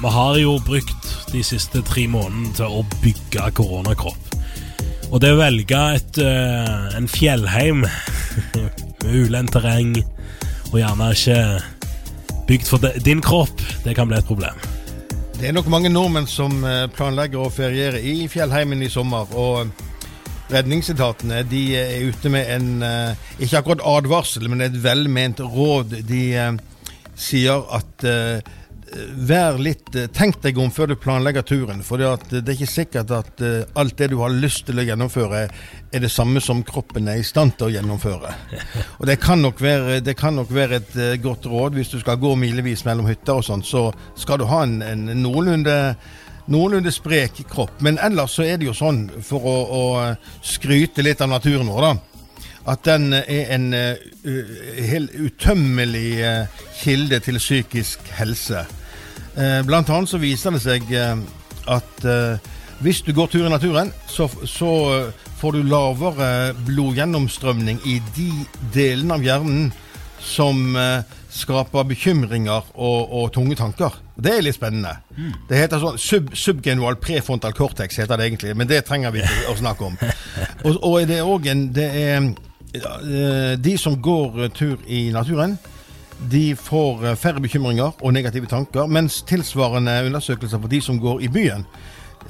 Vi 0.00 0.10
har 0.10 0.38
jo 0.40 0.56
brukt 0.66 1.10
de 1.30 1.42
siste 1.46 1.82
tre 1.86 2.08
månedene 2.10 2.50
til 2.56 2.80
å 2.80 2.82
bygge 3.02 3.46
koronakropp. 3.54 4.34
Og 5.12 5.20
det 5.22 5.30
å 5.32 5.38
velge 5.38 5.78
et, 5.94 6.18
eh, 6.18 6.96
en 6.98 7.06
fjellheim 7.08 7.84
med 9.04 9.06
ulendt 9.06 9.54
terreng, 9.54 9.94
og 10.72 10.76
gjerne 10.80 11.10
ikke 11.14 11.38
bygd 12.50 12.68
for 12.68 12.90
din 13.06 13.22
kropp, 13.22 13.62
det 13.86 13.94
kan 13.94 14.10
bli 14.10 14.18
et 14.18 14.28
problem. 14.28 14.58
Det 15.38 15.48
er 15.48 15.54
nok 15.54 15.70
mange 15.70 15.92
nordmenn 15.92 16.26
som 16.26 16.58
eh, 16.66 16.88
planlegger 16.90 17.46
å 17.46 17.52
feriere 17.52 18.02
i 18.02 18.26
fjellheimen 18.28 18.82
i 18.82 18.90
sommer. 18.90 19.30
og 19.38 19.83
Redningsetatene 20.52 21.42
de 21.48 21.62
er 21.78 22.10
ute 22.10 22.32
med 22.32 22.50
en 22.52 22.84
eh, 22.84 23.30
ikke 23.38 23.62
akkurat 23.62 23.86
advarsel, 23.94 24.50
men 24.52 24.64
et 24.66 24.76
velment 24.84 25.40
råd. 25.40 25.96
De 26.08 26.24
eh, 26.36 26.52
sier 27.16 27.64
at 27.74 28.04
eh, 28.08 28.52
vær 29.28 29.58
litt 29.62 29.94
eh, 29.96 30.08
Tenk 30.12 30.40
deg 30.42 30.58
om 30.60 30.70
før 30.74 30.92
du 30.92 30.96
planlegger 31.00 31.44
turen. 31.46 31.82
For 31.86 32.00
det, 32.00 32.42
er 32.42 32.54
ikke 32.54 32.70
sikkert 32.70 33.12
at 33.14 33.42
eh, 33.44 33.62
alt 33.78 33.96
det 33.98 34.10
du 34.12 34.18
har 34.22 34.34
lyst 34.34 34.66
til 34.68 34.80
å 34.80 34.86
gjennomføre, 34.86 35.44
er 35.94 36.04
det 36.04 36.12
samme 36.12 36.42
som 36.44 36.62
kroppen 36.66 37.08
er 37.10 37.20
i 37.20 37.26
stand 37.26 37.56
til 37.58 37.68
å 37.68 37.74
gjennomføre. 37.76 38.34
Og 39.00 39.06
det 39.10 39.18
kan 39.22 39.42
nok 39.44 39.62
være, 39.62 40.00
det 40.04 40.16
kan 40.20 40.36
nok 40.38 40.52
være 40.54 40.82
et 40.82 40.98
eh, 40.98 41.16
godt 41.22 41.48
råd 41.50 41.78
hvis 41.78 41.94
du 41.94 41.98
skal 42.02 42.20
gå 42.22 42.34
milevis 42.38 42.84
mellom 42.88 43.08
hytter 43.10 43.40
og 43.40 43.46
sånn, 43.46 43.64
så 43.66 43.88
skal 44.18 44.40
du 44.42 44.48
ha 44.50 44.64
en, 44.66 44.80
en 44.84 45.08
noenlunde 45.22 45.78
noenlunde 46.50 46.92
sprek 46.92 47.42
kropp. 47.50 47.78
Men 47.84 47.98
ellers 48.02 48.36
så 48.36 48.46
er 48.46 48.58
det 48.58 48.68
jo 48.68 48.76
sånn, 48.76 49.06
for 49.24 49.44
å, 49.48 49.54
å 49.64 49.84
skryte 50.44 51.04
litt 51.04 51.22
av 51.24 51.32
naturen 51.32 51.70
vår, 51.70 51.88
da, 51.88 51.94
at 52.72 52.84
den 52.86 53.12
er 53.12 53.50
en 53.52 53.66
uh, 53.76 53.94
utømmelig 55.20 56.10
uh, 56.24 56.62
kilde 56.80 57.20
til 57.24 57.40
psykisk 57.40 58.06
helse. 58.16 58.64
Uh, 59.36 59.60
blant 59.68 59.90
annet 59.92 60.12
så 60.12 60.20
viser 60.22 60.54
det 60.54 60.62
seg 60.64 60.92
eh, 60.94 61.18
at 61.70 62.04
eh, 62.04 62.52
hvis 62.84 63.02
du 63.02 63.12
går 63.14 63.26
tur 63.32 63.46
i 63.46 63.52
naturen, 63.52 63.92
så, 64.06 64.28
så 64.44 64.70
eh, 64.94 65.24
får 65.40 65.56
du 65.56 65.62
lavere 65.68 66.28
blodgjennomstrømning 66.66 67.80
i 67.88 68.00
de 68.16 68.30
delene 68.74 69.16
av 69.16 69.24
hjernen 69.24 69.72
som 70.24 70.76
skaper 71.34 71.86
bekymringer 71.90 72.62
og, 72.74 73.12
og, 73.12 73.32
tunge 73.34 73.56
tanker. 73.58 73.96
Det 74.14 74.36
er 74.36 74.44
litt 74.46 74.56
spennende. 74.56 74.94
Mm. 75.16 75.32
Det 75.48 75.58
heter 75.58 75.82
sånn 75.82 75.98
sub, 75.98 76.30
subgenual 76.38 76.98
prefrontal 77.02 77.54
cortex, 77.56 77.98
heter 77.98 78.20
det 78.20 78.28
egentlig, 78.28 78.54
men 78.56 78.70
det 78.70 78.84
trenger 78.86 79.14
vi 79.14 79.24
ikke 79.24 79.50
å 79.50 79.58
snakke 79.58 79.88
om. 79.88 79.98
Og, 80.64 80.78
og 80.80 80.94
det 81.08 81.18
er 81.20 81.28
òg 81.28 81.46
en 81.50 81.66
det 81.76 81.84
er, 81.84 82.28
eh, 82.74 83.54
De 83.60 83.74
som 83.78 83.98
går 84.00 84.48
tur 84.56 84.78
i 84.86 85.10
naturen, 85.12 85.58
de 86.30 86.54
får 86.56 87.04
eh, 87.04 87.18
færre 87.20 87.42
bekymringer 87.42 87.98
og 88.00 88.14
negative 88.14 88.48
tanker, 88.48 88.86
mens 88.86 89.20
tilsvarende 89.28 89.98
undersøkelser 90.06 90.62
for 90.62 90.72
de 90.72 90.80
som 90.80 91.00
går 91.02 91.26
i 91.26 91.28
byen, 91.28 91.66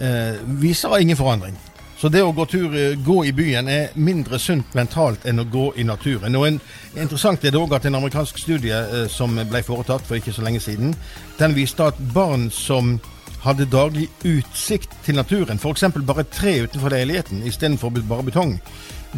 eh, 0.01 0.41
viser 0.61 0.97
ingen 0.99 1.21
forandring. 1.21 1.59
Så 2.05 2.11
det 2.13 2.21
å 2.21 2.35
gå, 2.37 2.45
tur, 2.45 2.75
eh, 2.77 2.99
gå 3.01 3.23
i 3.25 3.31
byen 3.33 3.69
er 3.69 3.95
mindre 3.97 4.37
sunt 4.39 4.75
mentalt 4.77 5.23
enn 5.25 5.41
å 5.41 5.45
gå 5.49 5.71
i 5.81 5.87
naturen. 5.89 6.37
Og 6.37 6.43
en, 6.47 6.59
Interessant 7.01 7.45
er 7.45 7.55
det 7.55 7.57
òg 7.57 7.73
at 7.73 7.87
en 7.89 7.97
amerikansk 7.97 8.43
studie 8.43 8.77
eh, 8.77 9.07
som 9.09 9.33
ble 9.33 9.63
foretatt 9.65 10.05
for 10.05 10.19
ikke 10.19 10.35
så 10.37 10.45
lenge 10.45 10.61
siden, 10.61 10.93
den 11.39 11.55
viste 11.57 11.87
at 11.89 12.03
barn 12.13 12.51
som 12.53 12.99
hadde 13.47 13.71
daglig 13.73 14.11
utsikt 14.21 14.93
til 15.07 15.17
naturen, 15.17 15.57
f.eks. 15.57 15.87
bare 16.05 16.27
tre 16.29 16.59
utenfor 16.67 16.93
leiligheten 16.93 17.41
istedenfor 17.49 17.97
bare 17.97 18.29
betong, 18.29 18.59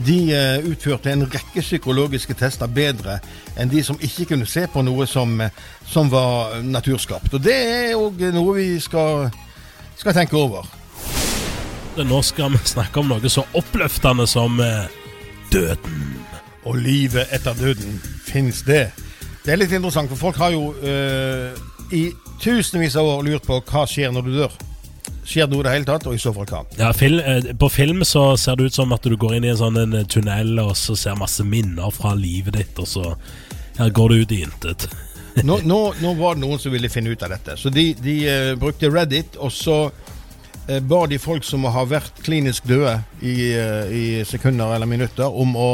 de 0.06 0.20
uh, 0.30 0.70
utførte 0.70 1.10
en 1.10 1.26
rekke 1.26 1.62
psykologiske 1.62 2.38
tester 2.38 2.70
bedre 2.70 3.18
enn 3.56 3.70
de 3.72 3.82
som 3.82 3.98
ikke 3.98 4.30
kunne 4.30 4.46
se 4.46 4.66
på 4.70 4.82
noe 4.86 5.06
som, 5.10 5.40
som 5.86 6.10
var 6.12 6.60
naturskapt. 6.62 7.34
Og 7.34 7.42
det 7.42 7.56
er 7.56 7.94
òg 7.98 8.28
noe 8.34 8.58
vi 8.58 8.72
skal, 8.82 9.30
skal 9.96 10.20
tenke 10.22 10.38
over. 10.38 10.66
Nå 12.04 12.18
skal 12.22 12.52
vi 12.52 12.58
snakke 12.68 13.00
om 13.00 13.08
noe 13.08 13.30
så 13.32 13.46
oppløftende 13.56 14.26
som 14.28 14.60
eh, 14.60 14.84
døden. 15.52 16.02
Og 16.68 16.76
livet 16.76 17.30
etter 17.32 17.56
døden. 17.56 17.96
Fins 18.26 18.60
det? 18.66 18.90
Det 19.46 19.54
er 19.54 19.60
litt 19.62 19.72
interessant, 19.72 20.10
for 20.10 20.28
folk 20.28 20.40
har 20.42 20.52
jo 20.52 20.74
øh, 20.82 21.56
i 21.94 22.10
tusenvis 22.42 22.98
av 22.98 23.06
år 23.06 23.22
lurt 23.24 23.46
på 23.46 23.60
hva 23.62 23.86
skjer 23.88 24.12
når 24.12 24.26
du 24.26 24.32
dør. 24.42 24.56
Skjer 25.26 25.46
det 25.46 25.54
noe 25.54 25.62
i 25.62 25.66
det 25.66 25.74
hele 25.76 25.88
tatt, 25.88 26.08
og 26.10 26.18
i 26.18 26.20
så 26.20 26.34
fall 26.34 26.48
hva? 26.50 26.62
Ja, 26.76 26.90
fil, 26.94 27.20
eh, 27.22 27.52
På 27.58 27.70
film 27.72 28.04
så 28.04 28.28
ser 28.36 28.58
det 28.58 28.68
ut 28.68 28.76
som 28.76 28.92
at 28.92 29.06
du 29.06 29.16
går 29.16 29.38
inn 29.38 29.46
i 29.46 29.52
en 29.54 29.60
sånn 29.62 29.80
en 29.80 29.96
tunnel 30.10 30.58
og 30.66 30.74
så 30.76 30.98
ser 30.98 31.16
masse 31.16 31.46
minner 31.46 31.94
fra 31.94 32.12
livet 32.18 32.58
ditt, 32.58 32.82
og 32.82 32.90
så 32.90 33.06
ja, 33.78 33.88
går 33.88 34.12
du 34.12 34.20
ut 34.20 34.36
i 34.36 34.42
intet. 34.44 34.88
nå, 35.46 35.62
nå, 35.64 35.80
nå, 36.02 36.12
var 36.20 36.36
det 36.36 36.44
noen 36.44 36.60
som 36.60 36.74
ville 36.74 36.92
finne 36.92 37.14
ut 37.14 37.24
av 37.24 37.32
dette, 37.32 37.56
så 37.56 37.72
de, 37.72 37.90
de 38.02 38.18
uh, 38.26 38.52
brukte 38.60 38.90
Reddit, 38.92 39.38
og 39.40 39.54
så 39.54 39.78
ba 40.66 41.04
de 41.06 41.18
folk 41.22 41.46
som 41.46 41.64
har 41.70 41.86
vært 41.90 42.20
klinisk 42.26 42.66
døde 42.66 42.98
i, 43.22 43.52
eh, 43.54 43.94
i, 43.94 44.04
sekunder 44.26 44.74
eller 44.74 44.90
minutter, 44.90 45.30
om 45.30 45.54
å 45.56 45.70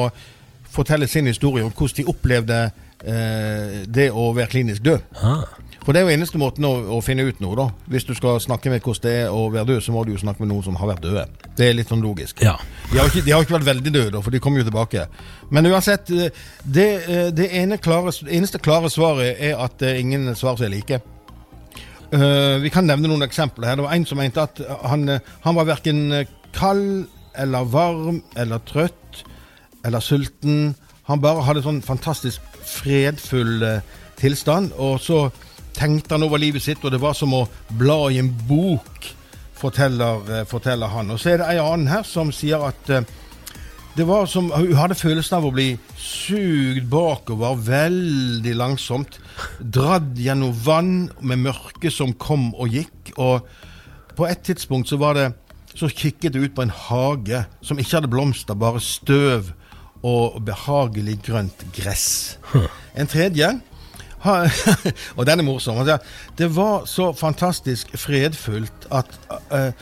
fortelle 0.73 1.09
sin 1.09 1.29
historie 1.29 1.65
om 1.65 1.73
hvordan 1.73 1.97
de 2.01 2.09
opplevde 2.13 2.61
eh, 2.65 3.83
det 3.89 4.11
å 4.13 4.31
være 4.37 4.53
klinisk 4.53 4.85
død. 4.85 5.05
Ah. 5.23 5.45
For 5.83 5.91
det 5.91 6.03
er 6.03 6.07
jo 6.07 6.15
eneste 6.15 6.39
måten 6.39 6.67
å, 6.69 6.73
å, 6.95 7.01
finne 7.03 7.25
ut 7.27 7.41
noe, 7.43 7.57
da. 7.59 7.65
Hvis 7.91 8.05
du 8.07 8.13
skal 8.15 8.39
snakke 8.41 8.71
med 8.71 8.85
hvordan 8.85 9.03
det 9.03 9.15
er 9.25 9.33
å 9.35 9.49
være 9.51 9.67
død, 9.73 9.81
så 9.83 9.95
må 9.95 10.05
du 10.07 10.13
jo 10.13 10.21
snakke 10.21 10.45
med 10.45 10.53
noen 10.53 10.67
som 10.69 10.77
har 10.79 10.93
vært 10.93 11.03
døde. 11.09 11.25
Det 11.59 11.67
er 11.67 11.75
litt 11.75 11.91
sånn 11.91 12.05
logisk. 12.05 12.45
Ja. 12.45 12.55
De, 12.93 13.01
har 13.01 13.11
ikke, 13.11 13.25
de, 13.25 13.33
har 13.35 13.43
ikke, 13.43 13.57
vært 13.57 13.71
veldig 13.73 13.95
døde, 13.97 14.23
for 14.23 14.35
de 14.35 14.43
kommer 14.45 14.63
jo 14.63 14.69
tilbake. 14.69 15.09
Men 15.51 15.67
uansett, 15.73 16.13
det, 16.63 16.87
det 17.35 17.49
ene 17.59 17.81
klare, 17.83 18.15
eneste 18.29 18.63
klare 18.63 18.93
svaret 18.95 19.43
er 19.43 19.59
at 19.59 19.83
ingen 19.91 20.31
svar 20.39 20.61
som 20.61 20.69
er 20.69 20.77
like. 20.77 21.01
Uh, 22.13 22.61
vi 22.61 22.69
kan 22.69 22.85
nevne 22.85 23.09
noen 23.09 23.25
eksempler 23.25 23.71
her. 23.71 23.79
Det 23.81 23.87
var 23.87 23.97
en 23.97 24.05
som 24.09 24.19
mente 24.21 24.43
at 24.43 24.61
han, 24.85 25.07
eh, 25.09 25.23
han 25.47 25.57
var 25.57 25.65
verken 25.71 26.01
eh, 26.13 26.29
kald 26.53 27.07
eller 27.41 27.65
varm 27.73 28.19
eller 28.37 28.61
trøtt 28.69 29.23
eller 29.85 30.05
sulten. 30.05 30.75
Han 31.09 31.23
bare 31.25 31.47
hadde 31.47 31.63
sånn 31.65 31.81
fantastisk 31.83 32.45
fredfull 32.69 33.65
uh, 33.65 33.81
tilstand. 34.21 34.77
Og 34.77 35.01
så 35.01 35.23
tenkte 35.73 36.15
han 36.15 36.27
over 36.27 36.39
livet 36.39 36.63
sitt, 36.63 36.85
og 36.85 36.93
det 36.93 37.01
var 37.01 37.17
som 37.17 37.33
å 37.33 37.47
bla 37.81 37.97
i 38.13 38.21
en 38.21 38.29
bok, 38.47 39.09
forteller, 39.57 40.21
uh, 40.29 40.45
forteller 40.47 40.93
han. 40.93 41.11
Og 41.17 41.19
så 41.19 41.33
er 41.33 41.41
det 41.41 41.49
ei 41.49 41.65
annen 41.65 41.89
her 41.91 42.05
som 42.07 42.31
sier 42.35 42.69
at 42.69 42.93
det 43.97 44.07
var 44.09 44.27
som, 44.27 44.51
Hun 44.51 44.77
hadde 44.79 44.97
følelsen 44.97 45.37
av 45.37 45.47
å 45.47 45.53
bli 45.53 45.75
sugd 46.01 46.87
bakover 46.93 47.59
veldig 47.61 48.55
langsomt. 48.57 49.19
Dratt 49.61 50.15
gjennom 50.17 50.55
vann 50.65 50.95
med 51.21 51.43
mørke 51.45 51.93
som 51.93 52.15
kom 52.17 52.51
og 52.55 52.73
gikk. 52.73 53.13
Og 53.21 53.45
på 54.17 54.29
et 54.29 54.41
tidspunkt 54.47 54.89
så 54.89 54.97
var 55.01 55.19
det 55.19 55.27
så 55.73 55.89
kikket 55.89 56.37
hun 56.37 56.47
ut 56.47 56.55
på 56.57 56.65
en 56.65 56.73
hage 56.89 57.45
som 57.65 57.81
ikke 57.81 57.99
hadde 57.99 58.13
blomster, 58.13 58.57
bare 58.57 58.81
støv 58.81 59.53
og 60.03 60.41
behagelig 60.45 61.19
grønt 61.29 61.65
gress. 61.77 62.39
En 62.97 63.09
tredje 63.09 63.55
og 65.17 65.27
den 65.27 65.41
er 65.41 65.43
morsom. 65.43 65.81
Det 66.39 66.49
var 66.55 66.85
så 66.87 67.11
fantastisk 67.13 67.91
fredfullt 67.99 68.87
at 68.95 69.11
uh, 69.51 69.73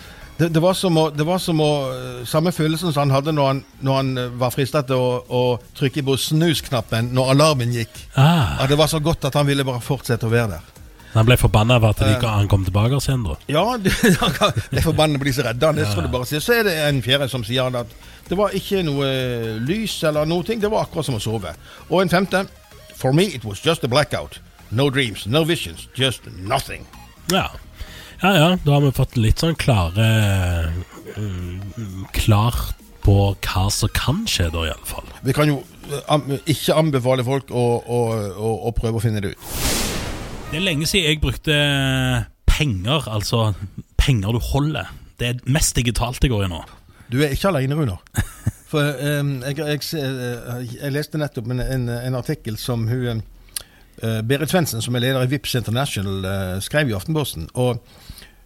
det, 0.41 0.49
det, 0.57 0.61
var 0.65 0.75
som 0.75 0.97
å, 0.97 1.07
det 1.13 1.25
var 1.29 1.41
som 1.43 1.61
å 1.61 1.71
eh, 1.93 2.25
Samme 2.29 2.53
følelsen 2.57 2.95
som 2.95 3.03
han 3.05 3.13
hadde 3.13 3.35
når 3.37 3.49
han, 3.51 3.63
når 3.85 3.99
han 3.99 4.11
eh, 4.23 4.35
var 4.41 4.55
fristet 4.55 4.89
til 4.89 4.97
å, 5.01 5.11
å, 5.29 5.43
trykke 5.77 6.05
på 6.07 6.17
snusknappen 6.21 7.13
når 7.17 7.35
alarmen 7.35 7.75
gikk. 7.77 8.05
Ah. 8.17 8.63
Det 8.69 8.79
var 8.81 8.89
så 8.89 9.03
godt 9.05 9.29
at 9.29 9.37
han 9.37 9.49
ville 9.49 9.67
bare 9.69 9.83
fortsette 9.85 10.29
å 10.29 10.33
være 10.33 10.55
der. 10.57 10.69
Han 11.11 11.27
ble 11.27 11.35
forbanna 11.41 11.77
over 11.81 11.91
at 11.91 12.01
uh, 12.07 12.27
han 12.31 12.49
kom 12.49 12.65
tilbake 12.65 13.01
igjen? 13.01 13.25
da? 13.27 13.37
Ja, 13.51 13.65
det, 13.85 13.91
er 13.91 14.85
forbanna 14.85 15.19
blir 15.19 15.27
bli 15.27 15.35
så 15.35 15.45
redda. 15.49 15.73
Det 15.75 15.89
si. 16.29 16.39
Så 16.41 16.55
er 16.55 16.69
det 16.69 16.77
en 16.87 17.03
fjerde 17.03 17.27
som 17.33 17.45
sier 17.45 17.67
at 17.83 17.97
det 18.31 18.39
var 18.39 18.55
ikke 18.55 18.85
noe 18.87 19.09
lys 19.67 19.97
eller 20.07 20.29
noe. 20.31 20.47
Det 20.47 20.71
var 20.71 20.87
akkurat 20.87 21.09
som 21.09 21.19
å 21.19 21.23
sove. 21.23 21.53
Og 21.91 22.05
en 22.05 22.13
femte 22.13 22.47
For 23.01 23.17
me 23.17 23.25
it 23.35 23.45
was 23.45 23.65
just 23.65 23.85
a 23.85 23.89
blackout. 23.89 24.39
No 24.71 24.91
dreams, 24.91 25.27
no 25.27 25.43
visions, 25.43 25.89
just 25.97 26.29
nothing. 26.47 26.87
Ja. 27.33 27.49
Ja, 28.21 28.35
ja, 28.37 28.49
da 28.65 28.75
har 28.75 28.83
vi 28.85 28.93
fått 28.93 29.15
litt 29.17 29.41
sånn 29.41 29.55
klare 29.57 30.07
um, 31.17 31.61
Klart 32.13 32.77
på 33.01 33.15
hva 33.33 33.63
som 33.73 33.89
kan 33.97 34.27
skje, 34.29 34.51
da, 34.53 34.67
iallfall. 34.69 35.07
Vi 35.25 35.33
kan 35.33 35.49
jo 35.49 35.63
uh, 35.89 36.35
ikke 36.45 36.77
anbefale 36.77 37.25
folk 37.25 37.49
å, 37.49 37.65
å, 37.81 38.01
å, 38.37 38.51
å, 38.69 38.73
prøve 38.77 39.01
å 39.01 39.03
finne 39.03 39.23
det 39.25 39.33
ut. 39.33 39.55
Det 40.51 40.59
er 40.61 40.67
lenge 40.67 40.89
siden 40.91 41.09
jeg 41.09 41.23
brukte 41.23 41.57
penger, 42.51 43.09
altså 43.09 43.55
penger 43.97 44.37
du 44.37 44.45
holder. 44.51 44.93
Det 45.17 45.31
er 45.31 45.41
mest 45.49 45.81
digitalt 45.81 46.21
det 46.21 46.29
går 46.29 46.45
i 46.45 46.53
nå. 46.53 46.61
Du 47.09 47.23
er 47.25 47.33
ikke 47.33 47.55
alene, 47.55 47.79
Runar. 47.79 48.05
For 48.71 48.85
um, 49.01 49.39
jeg, 49.49 49.57
jeg, 49.65 49.81
jeg, 49.97 50.69
jeg, 50.77 50.93
leste 50.93 51.19
nettopp 51.19 51.49
en, 51.57 51.65
en, 51.65 51.89
en 51.97 52.21
artikkel 52.21 52.61
som 52.61 52.85
hun 52.93 53.25
Berit 54.01 54.53
Svendsen, 54.53 54.83
som 54.83 54.97
er 54.97 55.05
leder 55.05 55.25
i 55.27 55.31
Vips 55.31 55.55
International, 55.59 56.25
uh, 56.25 56.57
skrev 56.65 56.89
i 56.91 56.97
Aftenposten. 56.97 57.49
Og 57.55 57.81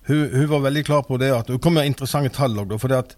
hun, 0.08 0.22
hun, 0.32 0.48
var 0.50 0.66
veldig 0.66 0.84
klar 0.84 1.04
på 1.08 1.16
det 1.20 1.30
at 1.32 1.48
Hun 1.48 1.60
kom 1.62 1.78
med 1.78 1.86
interessante 1.88 2.34
tall 2.34 2.58
òg, 2.60 2.74
for 2.80 2.92
det, 2.92 3.16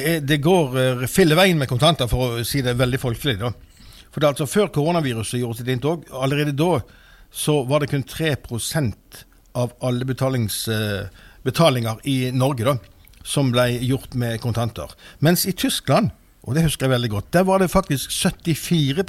er, 0.00 0.20
det 0.24 0.40
går 0.44 0.76
uh, 0.78 1.06
fille 1.10 1.36
veien 1.38 1.58
med 1.58 1.70
kontanter, 1.70 2.08
for 2.10 2.40
å 2.40 2.44
si 2.46 2.62
det 2.64 2.76
veldig 2.78 3.00
folkelig. 3.02 3.38
da. 3.42 3.52
For 4.14 4.22
det 4.22 4.28
er 4.28 4.34
altså 4.36 4.46
Før 4.46 4.70
koronaviruset 4.74 5.40
gjorde 5.40 5.58
sitt 5.58 5.72
inntog, 5.74 6.06
allerede 6.14 6.54
da 6.56 6.78
så 7.34 7.64
var 7.66 7.82
det 7.82 7.90
kun 7.90 8.04
3% 8.06 9.24
av 9.58 9.72
alle 9.82 10.06
betalinger 11.42 12.06
i 12.06 12.30
Norge 12.30 12.66
da, 12.68 12.76
som 13.26 13.50
ble 13.50 13.66
gjort 13.82 14.14
med 14.14 14.38
kontanter. 14.42 14.92
Mens 15.18 15.42
i 15.50 15.54
Tyskland, 15.58 16.12
og 16.46 16.54
det 16.54 16.62
husker 16.68 16.86
jeg 16.86 16.94
veldig 16.94 17.10
godt, 17.10 17.32
der 17.34 17.46
var 17.48 17.58
det 17.58 17.72
faktisk 17.72 18.14
74 18.14 19.02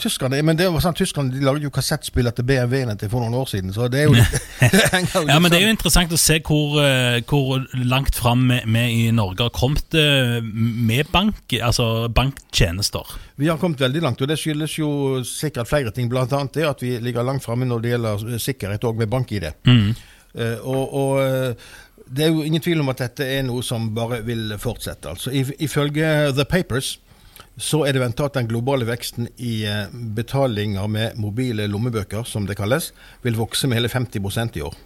Tyskerne, 0.00 0.40
men 0.46 0.58
det 0.58 0.66
var 0.72 0.82
sånn, 0.84 0.96
Tyskerne 0.98 1.32
de 1.34 1.42
lagde 1.44 1.66
jo 1.66 1.72
kassettspiller 1.74 2.34
til 2.36 2.46
BMW-ene 2.48 2.96
til 3.00 3.10
for 3.12 3.24
noen 3.24 3.36
år 3.38 3.48
siden. 3.50 3.72
så 3.74 3.88
det 3.92 4.02
er 4.02 4.08
jo 4.08 4.14
Ja, 5.28 5.38
men 5.42 5.50
det 5.50 5.58
er 5.58 5.66
jo 5.66 5.74
interessant 5.74 6.14
å 6.14 6.20
se 6.20 6.38
hvor, 6.46 6.78
eh, 6.84 7.20
hvor 7.28 7.64
langt 7.84 8.16
fram 8.18 8.46
vi 8.50 8.84
i 9.06 9.10
Norge 9.14 9.46
har 9.46 9.52
kommet 9.56 9.96
eh, 9.98 10.38
med 10.42 11.10
bank, 11.12 11.42
altså 11.62 12.08
banktjenester. 12.14 13.16
Vi 13.40 13.50
har 13.50 13.60
kommet 13.60 13.80
veldig 13.80 14.02
langt, 14.04 14.22
og 14.22 14.30
det 14.30 14.38
skyldes 14.40 14.78
jo 14.78 14.90
sikkert 15.26 15.70
flere 15.70 15.92
ting. 15.94 16.08
Blant 16.10 16.32
annet 16.36 16.56
det 16.56 16.66
at 16.68 16.82
vi 16.84 16.96
ligger 17.02 17.26
langt 17.26 17.44
framme 17.44 17.68
når 17.68 17.84
det 17.84 17.94
gjelder 17.94 18.40
sikkerhet 18.40 18.88
òg 18.88 19.04
med 19.04 19.12
bank-ID. 19.12 19.50
Mm. 19.68 19.92
Uh, 20.30 20.58
og, 20.62 20.92
og 20.94 21.62
det 22.10 22.24
er 22.24 22.30
jo 22.30 22.42
ingen 22.46 22.62
tvil 22.62 22.82
om 22.82 22.90
at 22.92 23.02
dette 23.02 23.26
er 23.26 23.44
noe 23.46 23.62
som 23.66 23.88
bare 23.94 24.20
vil 24.26 24.54
fortsette. 24.58 25.10
altså. 25.10 25.32
Ifølge 25.58 26.32
The 26.34 26.46
Papers 26.48 26.98
så 27.60 27.82
er 27.84 27.92
det 27.92 28.00
venta 28.00 28.26
at 28.26 28.38
den 28.38 28.48
globale 28.48 28.86
veksten 28.88 29.28
i 29.36 29.60
eh, 29.68 29.90
betalinger 30.16 30.88
med 30.88 31.18
mobile 31.20 31.66
lommebøker, 31.68 32.24
som 32.24 32.46
det 32.48 32.56
kalles, 32.56 32.90
vil 33.22 33.36
vokse 33.36 33.68
med 33.68 33.80
hele 33.80 33.90
50% 33.92 34.56
i 34.56 34.64
år. 34.64 34.78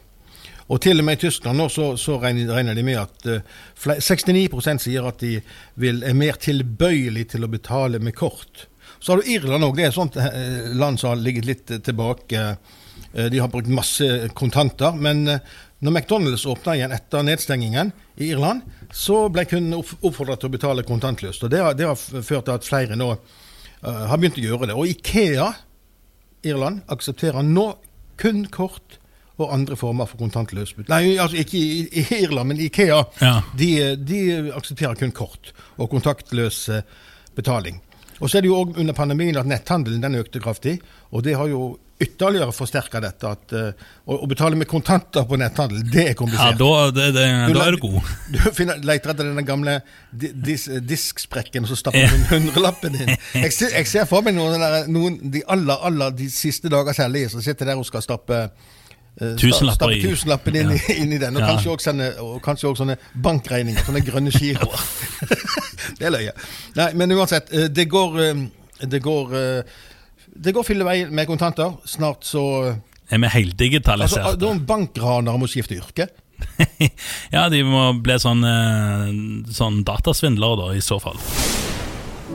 Og 0.65 0.81
til 0.81 0.99
og 0.99 1.07
med 1.07 1.19
i 1.19 1.27
Tyskland 1.27 1.61
nå 1.61 1.69
så, 1.69 1.91
så 2.01 2.17
regner, 2.23 2.75
de 2.75 2.83
med 2.87 2.99
at 2.99 3.27
uh, 3.29 3.35
eh, 3.93 4.01
69% 4.01 4.87
sier 4.87 5.07
at 5.07 5.21
de 5.21 5.37
vil, 5.81 6.01
er 6.03 6.17
mer 6.19 6.41
tilbøyelig 6.41 7.29
til 7.35 7.45
å 7.45 7.53
betale 7.53 8.01
med 8.03 8.17
kort. 8.17 8.67
Så 8.99 9.13
har 9.13 9.21
du 9.21 9.29
Irland 9.29 9.67
òg. 9.67 9.77
Det 9.77 9.85
er 9.85 9.93
et 9.93 9.99
sånt 9.99 10.17
uh, 10.19 10.73
land 10.75 10.99
som 10.99 11.13
har 11.13 11.21
ligget 11.21 11.47
litt 11.51 11.77
tilbake. 11.85 12.47
De 13.15 13.39
har 13.39 13.51
brukt 13.53 13.71
masse 13.71 14.07
kontanter. 14.35 14.97
Men 14.99 15.37
når 15.85 15.93
McDonald's 15.93 16.47
åpna 16.49 16.77
igjen 16.79 16.93
etter 16.97 17.25
nedstengingen 17.27 17.91
i 18.17 18.31
Irland, 18.33 18.63
så 18.93 19.27
ble 19.29 19.45
kundene 19.45 19.83
oppfordret 19.83 20.41
til 20.41 20.49
å 20.49 20.55
betale 20.55 20.85
kontantløst. 20.89 21.45
og 21.45 21.53
Det 21.53 21.61
har, 21.61 21.77
det 21.77 21.89
har 21.91 21.99
ført 22.01 22.47
til 22.47 22.55
at 22.55 22.65
flere 22.65 22.97
nå 22.97 23.11
uh, 23.13 24.05
har 24.09 24.17
begynt 24.17 24.41
å 24.41 24.47
gjøre 24.47 24.71
det. 24.71 24.77
Og 24.79 24.89
Ikea 24.89 25.51
Irland 26.49 26.87
aksepterer 26.93 27.45
nå 27.45 27.75
kun 28.21 28.47
kort 28.53 28.99
og 29.35 29.51
andre 29.51 29.77
former 29.77 30.07
for 30.07 30.21
kontantløs 30.23 30.77
Nei, 30.87 31.17
altså 31.19 31.41
ikke 31.43 31.59
i, 31.59 31.87
i 31.91 32.05
Irland, 32.23 32.53
men 32.53 32.61
Ikea. 32.63 33.01
Ja. 33.21 33.35
De, 33.59 33.71
de 33.99 34.21
aksepterer 34.55 34.97
kun 35.01 35.13
kort 35.13 35.53
og 35.77 35.91
kontaktløs 35.91 36.69
eh, 36.71 36.85
betaling. 37.35 37.81
Og 38.21 38.31
så 38.31 38.39
er 38.39 38.45
det 38.45 38.53
jo 38.53 38.61
òg 38.63 38.79
under 38.79 38.95
pandemien 38.97 39.37
at 39.37 39.49
netthandelen 39.51 40.05
den 40.05 40.21
økte 40.21 40.41
kraftig. 40.41 40.79
Og 41.11 41.27
det 41.27 41.35
har 41.37 41.51
jo 41.51 41.75
ytterligere 42.01 42.53
forsterke 42.53 43.01
dette. 43.01 43.29
at 43.31 43.53
uh, 43.55 43.85
Å 44.11 44.17
å 44.25 44.27
betale 44.29 44.57
med 44.59 44.67
kontanter 44.69 45.23
på 45.29 45.37
netthandel, 45.39 45.85
det 45.93 46.03
er 46.03 46.09
Ja, 46.11 46.15
komplisert. 46.19 46.59
da, 46.59 46.91
det, 46.91 47.07
det, 47.15 47.25
Du 47.49 47.55
da 47.55 47.67
er 47.69 47.77
du 47.77 47.79
god. 47.85 48.01
Du 48.35 48.39
finner, 48.57 48.81
leter 48.83 49.13
etter 49.15 49.31
den 49.31 49.47
gamle 49.47 49.77
dis, 50.13 50.67
disksprekken, 50.83 51.63
og 51.65 51.71
så 51.71 51.79
stapper 51.79 52.11
du 52.11 52.25
hundrelappen 52.35 52.97
inn. 52.99 53.15
Jeg 53.39 53.53
jeg 53.71 53.87
ser 53.87 54.09
for 54.11 54.23
meg 54.27 54.35
noen, 54.35 54.59
der, 54.61 54.89
noen 54.91 55.21
de 55.31 55.45
aller, 55.47 55.79
aller 55.87 56.11
de 56.19 56.27
siste 56.35 56.69
dagers 56.73 56.99
hellige 57.05 57.31
som 57.37 57.43
sitter 57.47 57.71
der 57.71 57.79
og 57.79 57.87
skal 57.87 58.03
stappe 58.03 58.43
eh, 58.43 59.37
Tusenlapper 59.39 59.95
i. 59.95 60.03
tusenlappen 60.03 60.57
inn, 60.59 60.75
i- 60.75 60.99
inn 60.99 61.13
i 61.15 61.19
den. 61.23 61.37
Og 61.39 61.43
Ja. 61.47 61.53
kanskje 61.55 61.71
også 61.77 61.91
sende- 61.93 62.11
og 62.21 62.43
kanskje 62.43 62.69
også 62.73 62.83
sånne 62.83 62.99
bankregninger, 63.23 63.87
sånne 63.87 64.03
grønne 64.05 64.35
giroer. 64.35 64.83
det 65.99 66.07
er 66.11 66.15
løye. 66.19 66.33
Nei, 66.77 66.91
men 66.99 67.15
uansett, 67.15 67.55
eh, 67.55 67.69
det 67.71 67.87
går 67.89 68.21
eh, 68.27 68.45
Det 68.91 68.99
går 69.01 69.35
eh, 69.39 69.63
det 70.35 70.55
går 70.55 70.67
fylle 70.67 70.87
vei 70.87 71.05
med 71.07 71.29
kontanter. 71.31 71.77
Snart 71.87 72.25
så 72.27 72.45
Er 73.11 73.19
vi 73.19 73.27
Altså, 73.27 73.39
heldigitaliserte? 73.39 74.41
Noen 74.43 74.65
bankranere 74.67 75.39
må 75.39 75.47
skifte 75.51 75.77
yrke. 75.79 76.09
ja, 77.35 77.49
de 77.53 77.63
må 77.67 77.93
bli 78.03 78.17
sånn, 78.21 78.43
eh, 78.45 79.13
sånn 79.55 79.83
datasvindlere, 79.87 80.57
da, 80.61 80.73
i 80.75 80.83
så 80.85 80.99
fall. 81.03 81.21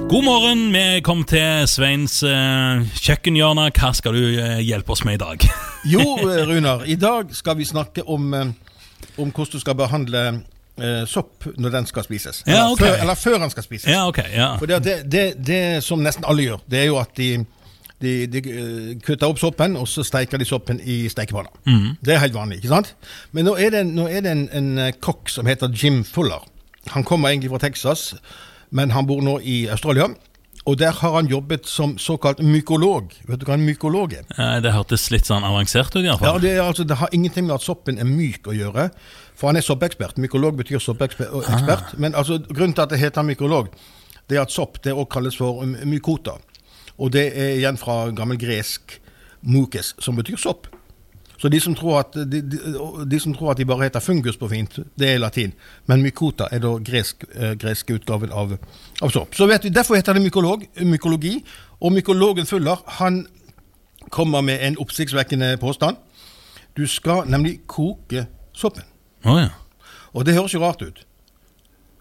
God 0.10 0.24
morgen, 0.24 0.62
vi 0.72 1.01
kom 1.03 1.25
til 1.27 1.65
Sveins 1.68 2.22
eh, 2.24 2.86
kjøkkenhjørne. 3.03 3.68
Hva 3.75 3.89
skal 3.98 4.15
du 4.15 4.24
eh, 4.39 4.62
hjelpe 4.63 4.94
oss 4.96 5.03
med 5.08 5.20
i 5.20 5.24
dag? 5.24 5.50
Jo, 5.94 6.03
eh, 6.29 6.44
Runar. 6.48 6.86
I 6.88 6.96
dag 7.00 7.29
skal 7.36 7.58
vi 7.60 7.65
snakke 7.68 8.03
om, 8.03 8.34
eh, 8.34 8.50
om 9.18 9.29
hvordan 9.32 9.53
du 9.53 9.62
skal 9.63 9.77
behandle 9.79 10.24
eh, 10.79 11.03
sopp 11.08 11.46
når 11.58 11.75
den 11.75 11.88
skal 11.89 12.03
spises. 12.08 12.41
Ja, 12.46 12.65
Eller, 12.65 12.74
ok. 12.74 12.82
før, 12.84 12.96
eller 13.03 13.20
før 13.20 13.38
den 13.44 13.53
skal 13.53 13.68
spises. 13.68 13.91
ja, 13.91 14.01
ok. 14.08 14.20
ja. 14.34 14.50
For 14.60 14.72
det, 14.72 14.79
det, 14.88 14.98
det, 15.12 15.25
det 15.48 15.62
som 15.84 16.03
nesten 16.03 16.27
alle 16.27 16.48
gjør, 16.50 16.63
det 16.70 16.82
er 16.84 16.89
jo 16.91 17.00
at 17.01 17.13
de, 17.20 17.29
de, 18.01 18.13
de 18.32 18.39
eh, 18.53 18.94
kutter 19.03 19.27
opp 19.27 19.39
soppen, 19.41 19.75
og 19.79 19.88
så 19.91 20.03
steiker 20.08 20.39
de 20.39 20.46
soppen 20.48 20.79
i 20.79 21.01
stekepanna. 21.12 21.50
Mm. 21.68 21.98
Det 22.06 22.13
er 22.15 22.22
helt 22.24 22.38
vanlig, 22.38 22.62
ikke 22.62 22.72
sant? 22.72 22.94
Men 23.36 23.46
nå 23.50 23.58
er 23.60 23.74
det, 23.75 23.86
nå 23.89 24.08
er 24.08 24.24
det 24.24 24.32
en, 24.36 24.46
en 24.56 24.70
eh, 24.86 24.94
kokk 25.03 25.29
som 25.34 25.50
heter 25.50 25.74
Jim 25.75 26.03
Fuller. 26.08 26.46
Han 26.96 27.03
kommer 27.03 27.29
egentlig 27.34 27.51
fra 27.51 27.60
Texas, 27.65 28.13
men 28.72 28.91
han 28.96 29.08
bor 29.10 29.22
nå 29.25 29.39
i 29.44 29.65
Australia. 29.70 30.08
Og 30.68 30.75
der 30.77 30.91
har 30.94 31.13
han 31.15 31.27
jobbet 31.32 31.65
som 31.68 31.96
såkalt 31.98 32.41
mykolog. 32.46 33.13
Vet 33.25 33.39
du 33.41 33.46
hva 33.48 33.56
en 33.58 33.63
mykolog 33.65 34.12
er? 34.13 34.25
Eh, 34.38 34.60
Det 34.62 34.74
hørtes 34.75 35.08
litt 35.12 35.25
sånn 35.25 35.44
avansert 35.48 35.96
ut, 35.96 36.03
Ja, 36.03 36.12
iallfall. 36.13 36.41
det, 36.44 36.51
er, 36.58 36.62
altså, 36.63 36.84
det 36.86 36.98
har 37.00 37.10
ingenting 37.15 37.48
med 37.48 37.56
at 37.56 37.65
soppen 37.65 37.98
er 38.00 38.06
myk 38.06 38.48
å 38.51 38.53
gjøre. 38.53 38.89
For 39.39 39.50
han 39.50 39.58
er 39.58 39.63
soppekspert. 39.65 40.18
Mykolog 40.20 40.58
betyr 40.60 40.79
soppekspert. 40.84 41.32
Ah. 41.50 41.88
Men 41.98 42.13
altså, 42.15 42.38
grunnen 42.44 42.75
til 42.75 42.84
at 42.86 42.91
det 42.94 43.00
heter 43.00 43.24
mykolog, 43.24 43.72
det 44.29 44.38
er 44.38 44.44
at 44.44 44.51
sopp 44.53 44.77
det 44.84 44.94
også 44.94 45.10
kalles 45.15 45.38
for 45.39 45.63
mykota. 45.65 46.36
Og 47.00 47.13
det 47.15 47.29
er 47.32 47.56
igjen 47.58 47.79
fra 47.79 48.10
gammel 48.15 48.39
gresk 48.39 49.00
mukes, 49.41 49.96
som 50.03 50.20
betyr 50.20 50.39
sopp. 50.39 50.68
Så 51.39 51.48
de 51.48 51.60
som, 51.63 51.75
tror 51.75 52.01
at, 52.01 52.18
de, 52.27 52.41
de, 52.41 52.58
de 53.08 53.20
som 53.20 53.34
tror 53.34 53.53
at 53.53 53.58
de 53.62 53.65
bare 53.68 53.88
heter 53.88 54.03
fungus 54.03 54.36
på 54.38 54.50
fint, 54.51 54.82
det 55.00 55.13
er 55.13 55.22
latin. 55.22 55.53
Men 55.88 56.03
mykota 56.03 56.50
er 56.51 56.60
da 56.60 56.74
gresk, 56.84 57.24
eh, 57.32 57.53
greske 57.60 57.96
utgaven 57.96 58.34
av, 58.36 58.58
av 59.00 59.13
sopp. 59.15 59.38
Så 59.39 59.48
vet 59.48 59.63
vi, 59.63 59.72
Derfor 59.72 59.96
heter 59.96 60.20
det 60.20 60.25
mykolog, 60.25 60.65
mykologi. 60.84 61.38
Og 61.79 61.96
mykologen 61.96 62.46
Fuller 62.50 62.84
han 63.00 63.22
kommer 64.12 64.44
med 64.44 64.60
en 64.68 64.75
oppsiktsvekkende 64.84 65.56
påstand. 65.62 65.96
Du 66.75 66.84
skal 66.88 67.24
nemlig 67.32 67.62
koke 67.68 68.25
soppen. 68.53 68.84
Oh, 69.24 69.39
ja. 69.39 69.53
Og 70.12 70.25
det 70.25 70.36
høres 70.36 70.53
jo 70.53 70.63
rart 70.63 70.84
ut. 70.84 71.05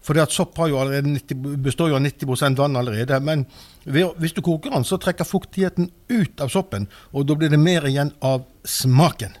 For 0.09 0.17
det 0.17 0.23
at 0.25 0.33
sopp 0.33 0.57
har 0.57 0.71
jo 0.71 0.79
90, 1.05 1.35
består 1.61 1.91
jo 1.91 1.97
av 1.99 2.01
90% 2.01 2.57
vann 2.57 2.77
allerede. 2.79 3.19
Men 3.21 3.43
ved, 3.85 4.15
hvis 4.17 4.33
du 4.33 4.41
koker 4.41 4.73
den, 4.73 4.87
så 4.87 4.97
trekker 4.97 5.27
fuktigheten 5.29 5.91
ut 6.09 6.41
av 6.41 6.49
soppen, 6.49 6.87
og 7.13 7.27
da 7.29 7.35
blir 7.37 7.51
det 7.53 7.59
mer 7.61 7.85
igjen 7.85 8.09
av 8.25 8.47
smaken. 8.65 9.35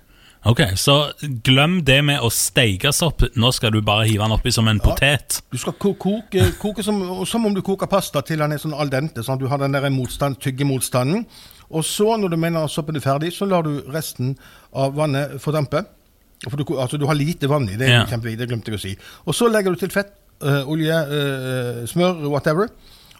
Ok, 0.47 0.61
så 0.79 0.93
glem 1.43 1.79
det 1.83 1.97
med 2.05 2.21
å 2.23 2.29
steike 2.31 2.93
sopp. 2.95 3.25
Nå 3.35 3.49
skal 3.51 3.73
du 3.75 3.81
bare 3.83 4.05
hive 4.07 4.23
den 4.23 4.35
oppi 4.37 4.53
som 4.55 4.69
en 4.71 4.77
potet. 4.79 5.41
Du 5.51 5.57
skal 5.59 5.73
koke, 5.81 6.45
koke 6.61 6.85
som, 6.85 7.01
som 7.27 7.49
om 7.49 7.57
du 7.57 7.63
koker 7.65 7.89
pasta 7.91 8.21
til 8.23 8.39
den 8.39 8.53
er 8.55 8.61
sånn 8.61 8.77
al 8.77 8.93
dente, 8.93 9.25
sånn 9.25 9.35
at 9.35 9.41
du 9.43 9.49
har 9.51 9.59
den 9.59 9.73
der 9.75 9.89
motstand, 9.91 10.37
tyggemotstanden. 10.39 11.25
Og 11.73 11.83
så, 11.83 12.13
når 12.21 12.31
du 12.31 12.37
mener 12.45 12.69
at 12.69 12.71
soppen 12.71 12.95
er 12.95 13.03
ferdig, 13.03 13.33
så 13.35 13.49
lar 13.49 13.65
du 13.67 13.81
resten 13.91 14.37
av 14.71 14.93
vannet 15.01 15.35
fordampe. 15.43 15.83
For 16.47 16.55
du, 16.55 16.63
altså, 16.79 16.95
du 17.01 17.03
har 17.09 17.19
lite 17.19 17.49
vann 17.51 17.67
i, 17.67 17.75
det 17.75 17.89
Ja. 17.91 18.05
kjempeviktig, 18.07 18.39
det 18.39 18.47
glemte 18.53 18.71
jeg 18.71 18.79
å 18.79 18.85
si. 18.85 18.95
Og 19.27 19.35
så 19.35 19.49
legger 19.51 19.75
du 19.75 19.81
til 19.83 19.91
fett, 19.91 20.13
olje, 20.41 20.95
eh, 20.95 21.87
smør, 21.87 22.27
whatever. 22.29 22.69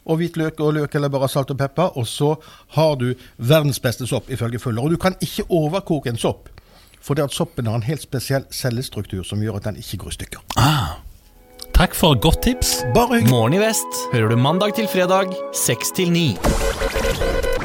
Og 0.05 0.17
hvitløk 0.17 0.60
og 0.60 0.73
løk 0.73 0.95
eller 0.95 1.10
bare 1.10 1.29
salt 1.29 1.51
og 1.51 1.58
pepper. 1.58 1.97
Og 1.97 2.08
så 2.08 2.36
har 2.75 2.95
du 2.95 3.13
verdens 3.38 3.79
beste 3.79 4.08
sopp, 4.08 4.29
ifølge 4.29 4.60
Fuller. 4.60 4.84
Og 4.84 4.91
du 4.91 4.97
kan 4.97 5.15
ikke 5.21 5.45
overkoke 5.49 6.10
en 6.10 6.17
sopp. 6.17 6.49
For 7.01 7.13
det 7.15 7.23
at 7.29 7.36
soppen 7.36 7.67
har 7.67 7.75
en 7.75 7.86
helt 7.88 8.01
spesiell 8.01 8.43
cellestruktur 8.51 9.23
som 9.23 9.39
gjør 9.39 9.60
at 9.62 9.69
den 9.69 9.79
ikke 9.79 9.97
går 10.03 10.15
i 10.15 10.17
stykker. 10.19 10.41
Ah, 10.58 10.99
takk 11.73 11.95
for 11.95 12.19
godt 12.19 12.43
tips. 12.43 12.84
Bare 12.95 13.19
hyggelig. 13.19 13.32
Morgen 13.32 13.53
i 13.53 13.63
vest 13.63 14.03
hører 14.13 14.29
du 14.29 14.38
mandag 14.38 14.75
til 14.75 14.88
fredag 14.91 15.32
6 15.55 15.95
til 15.95 16.12
9. 16.12 17.59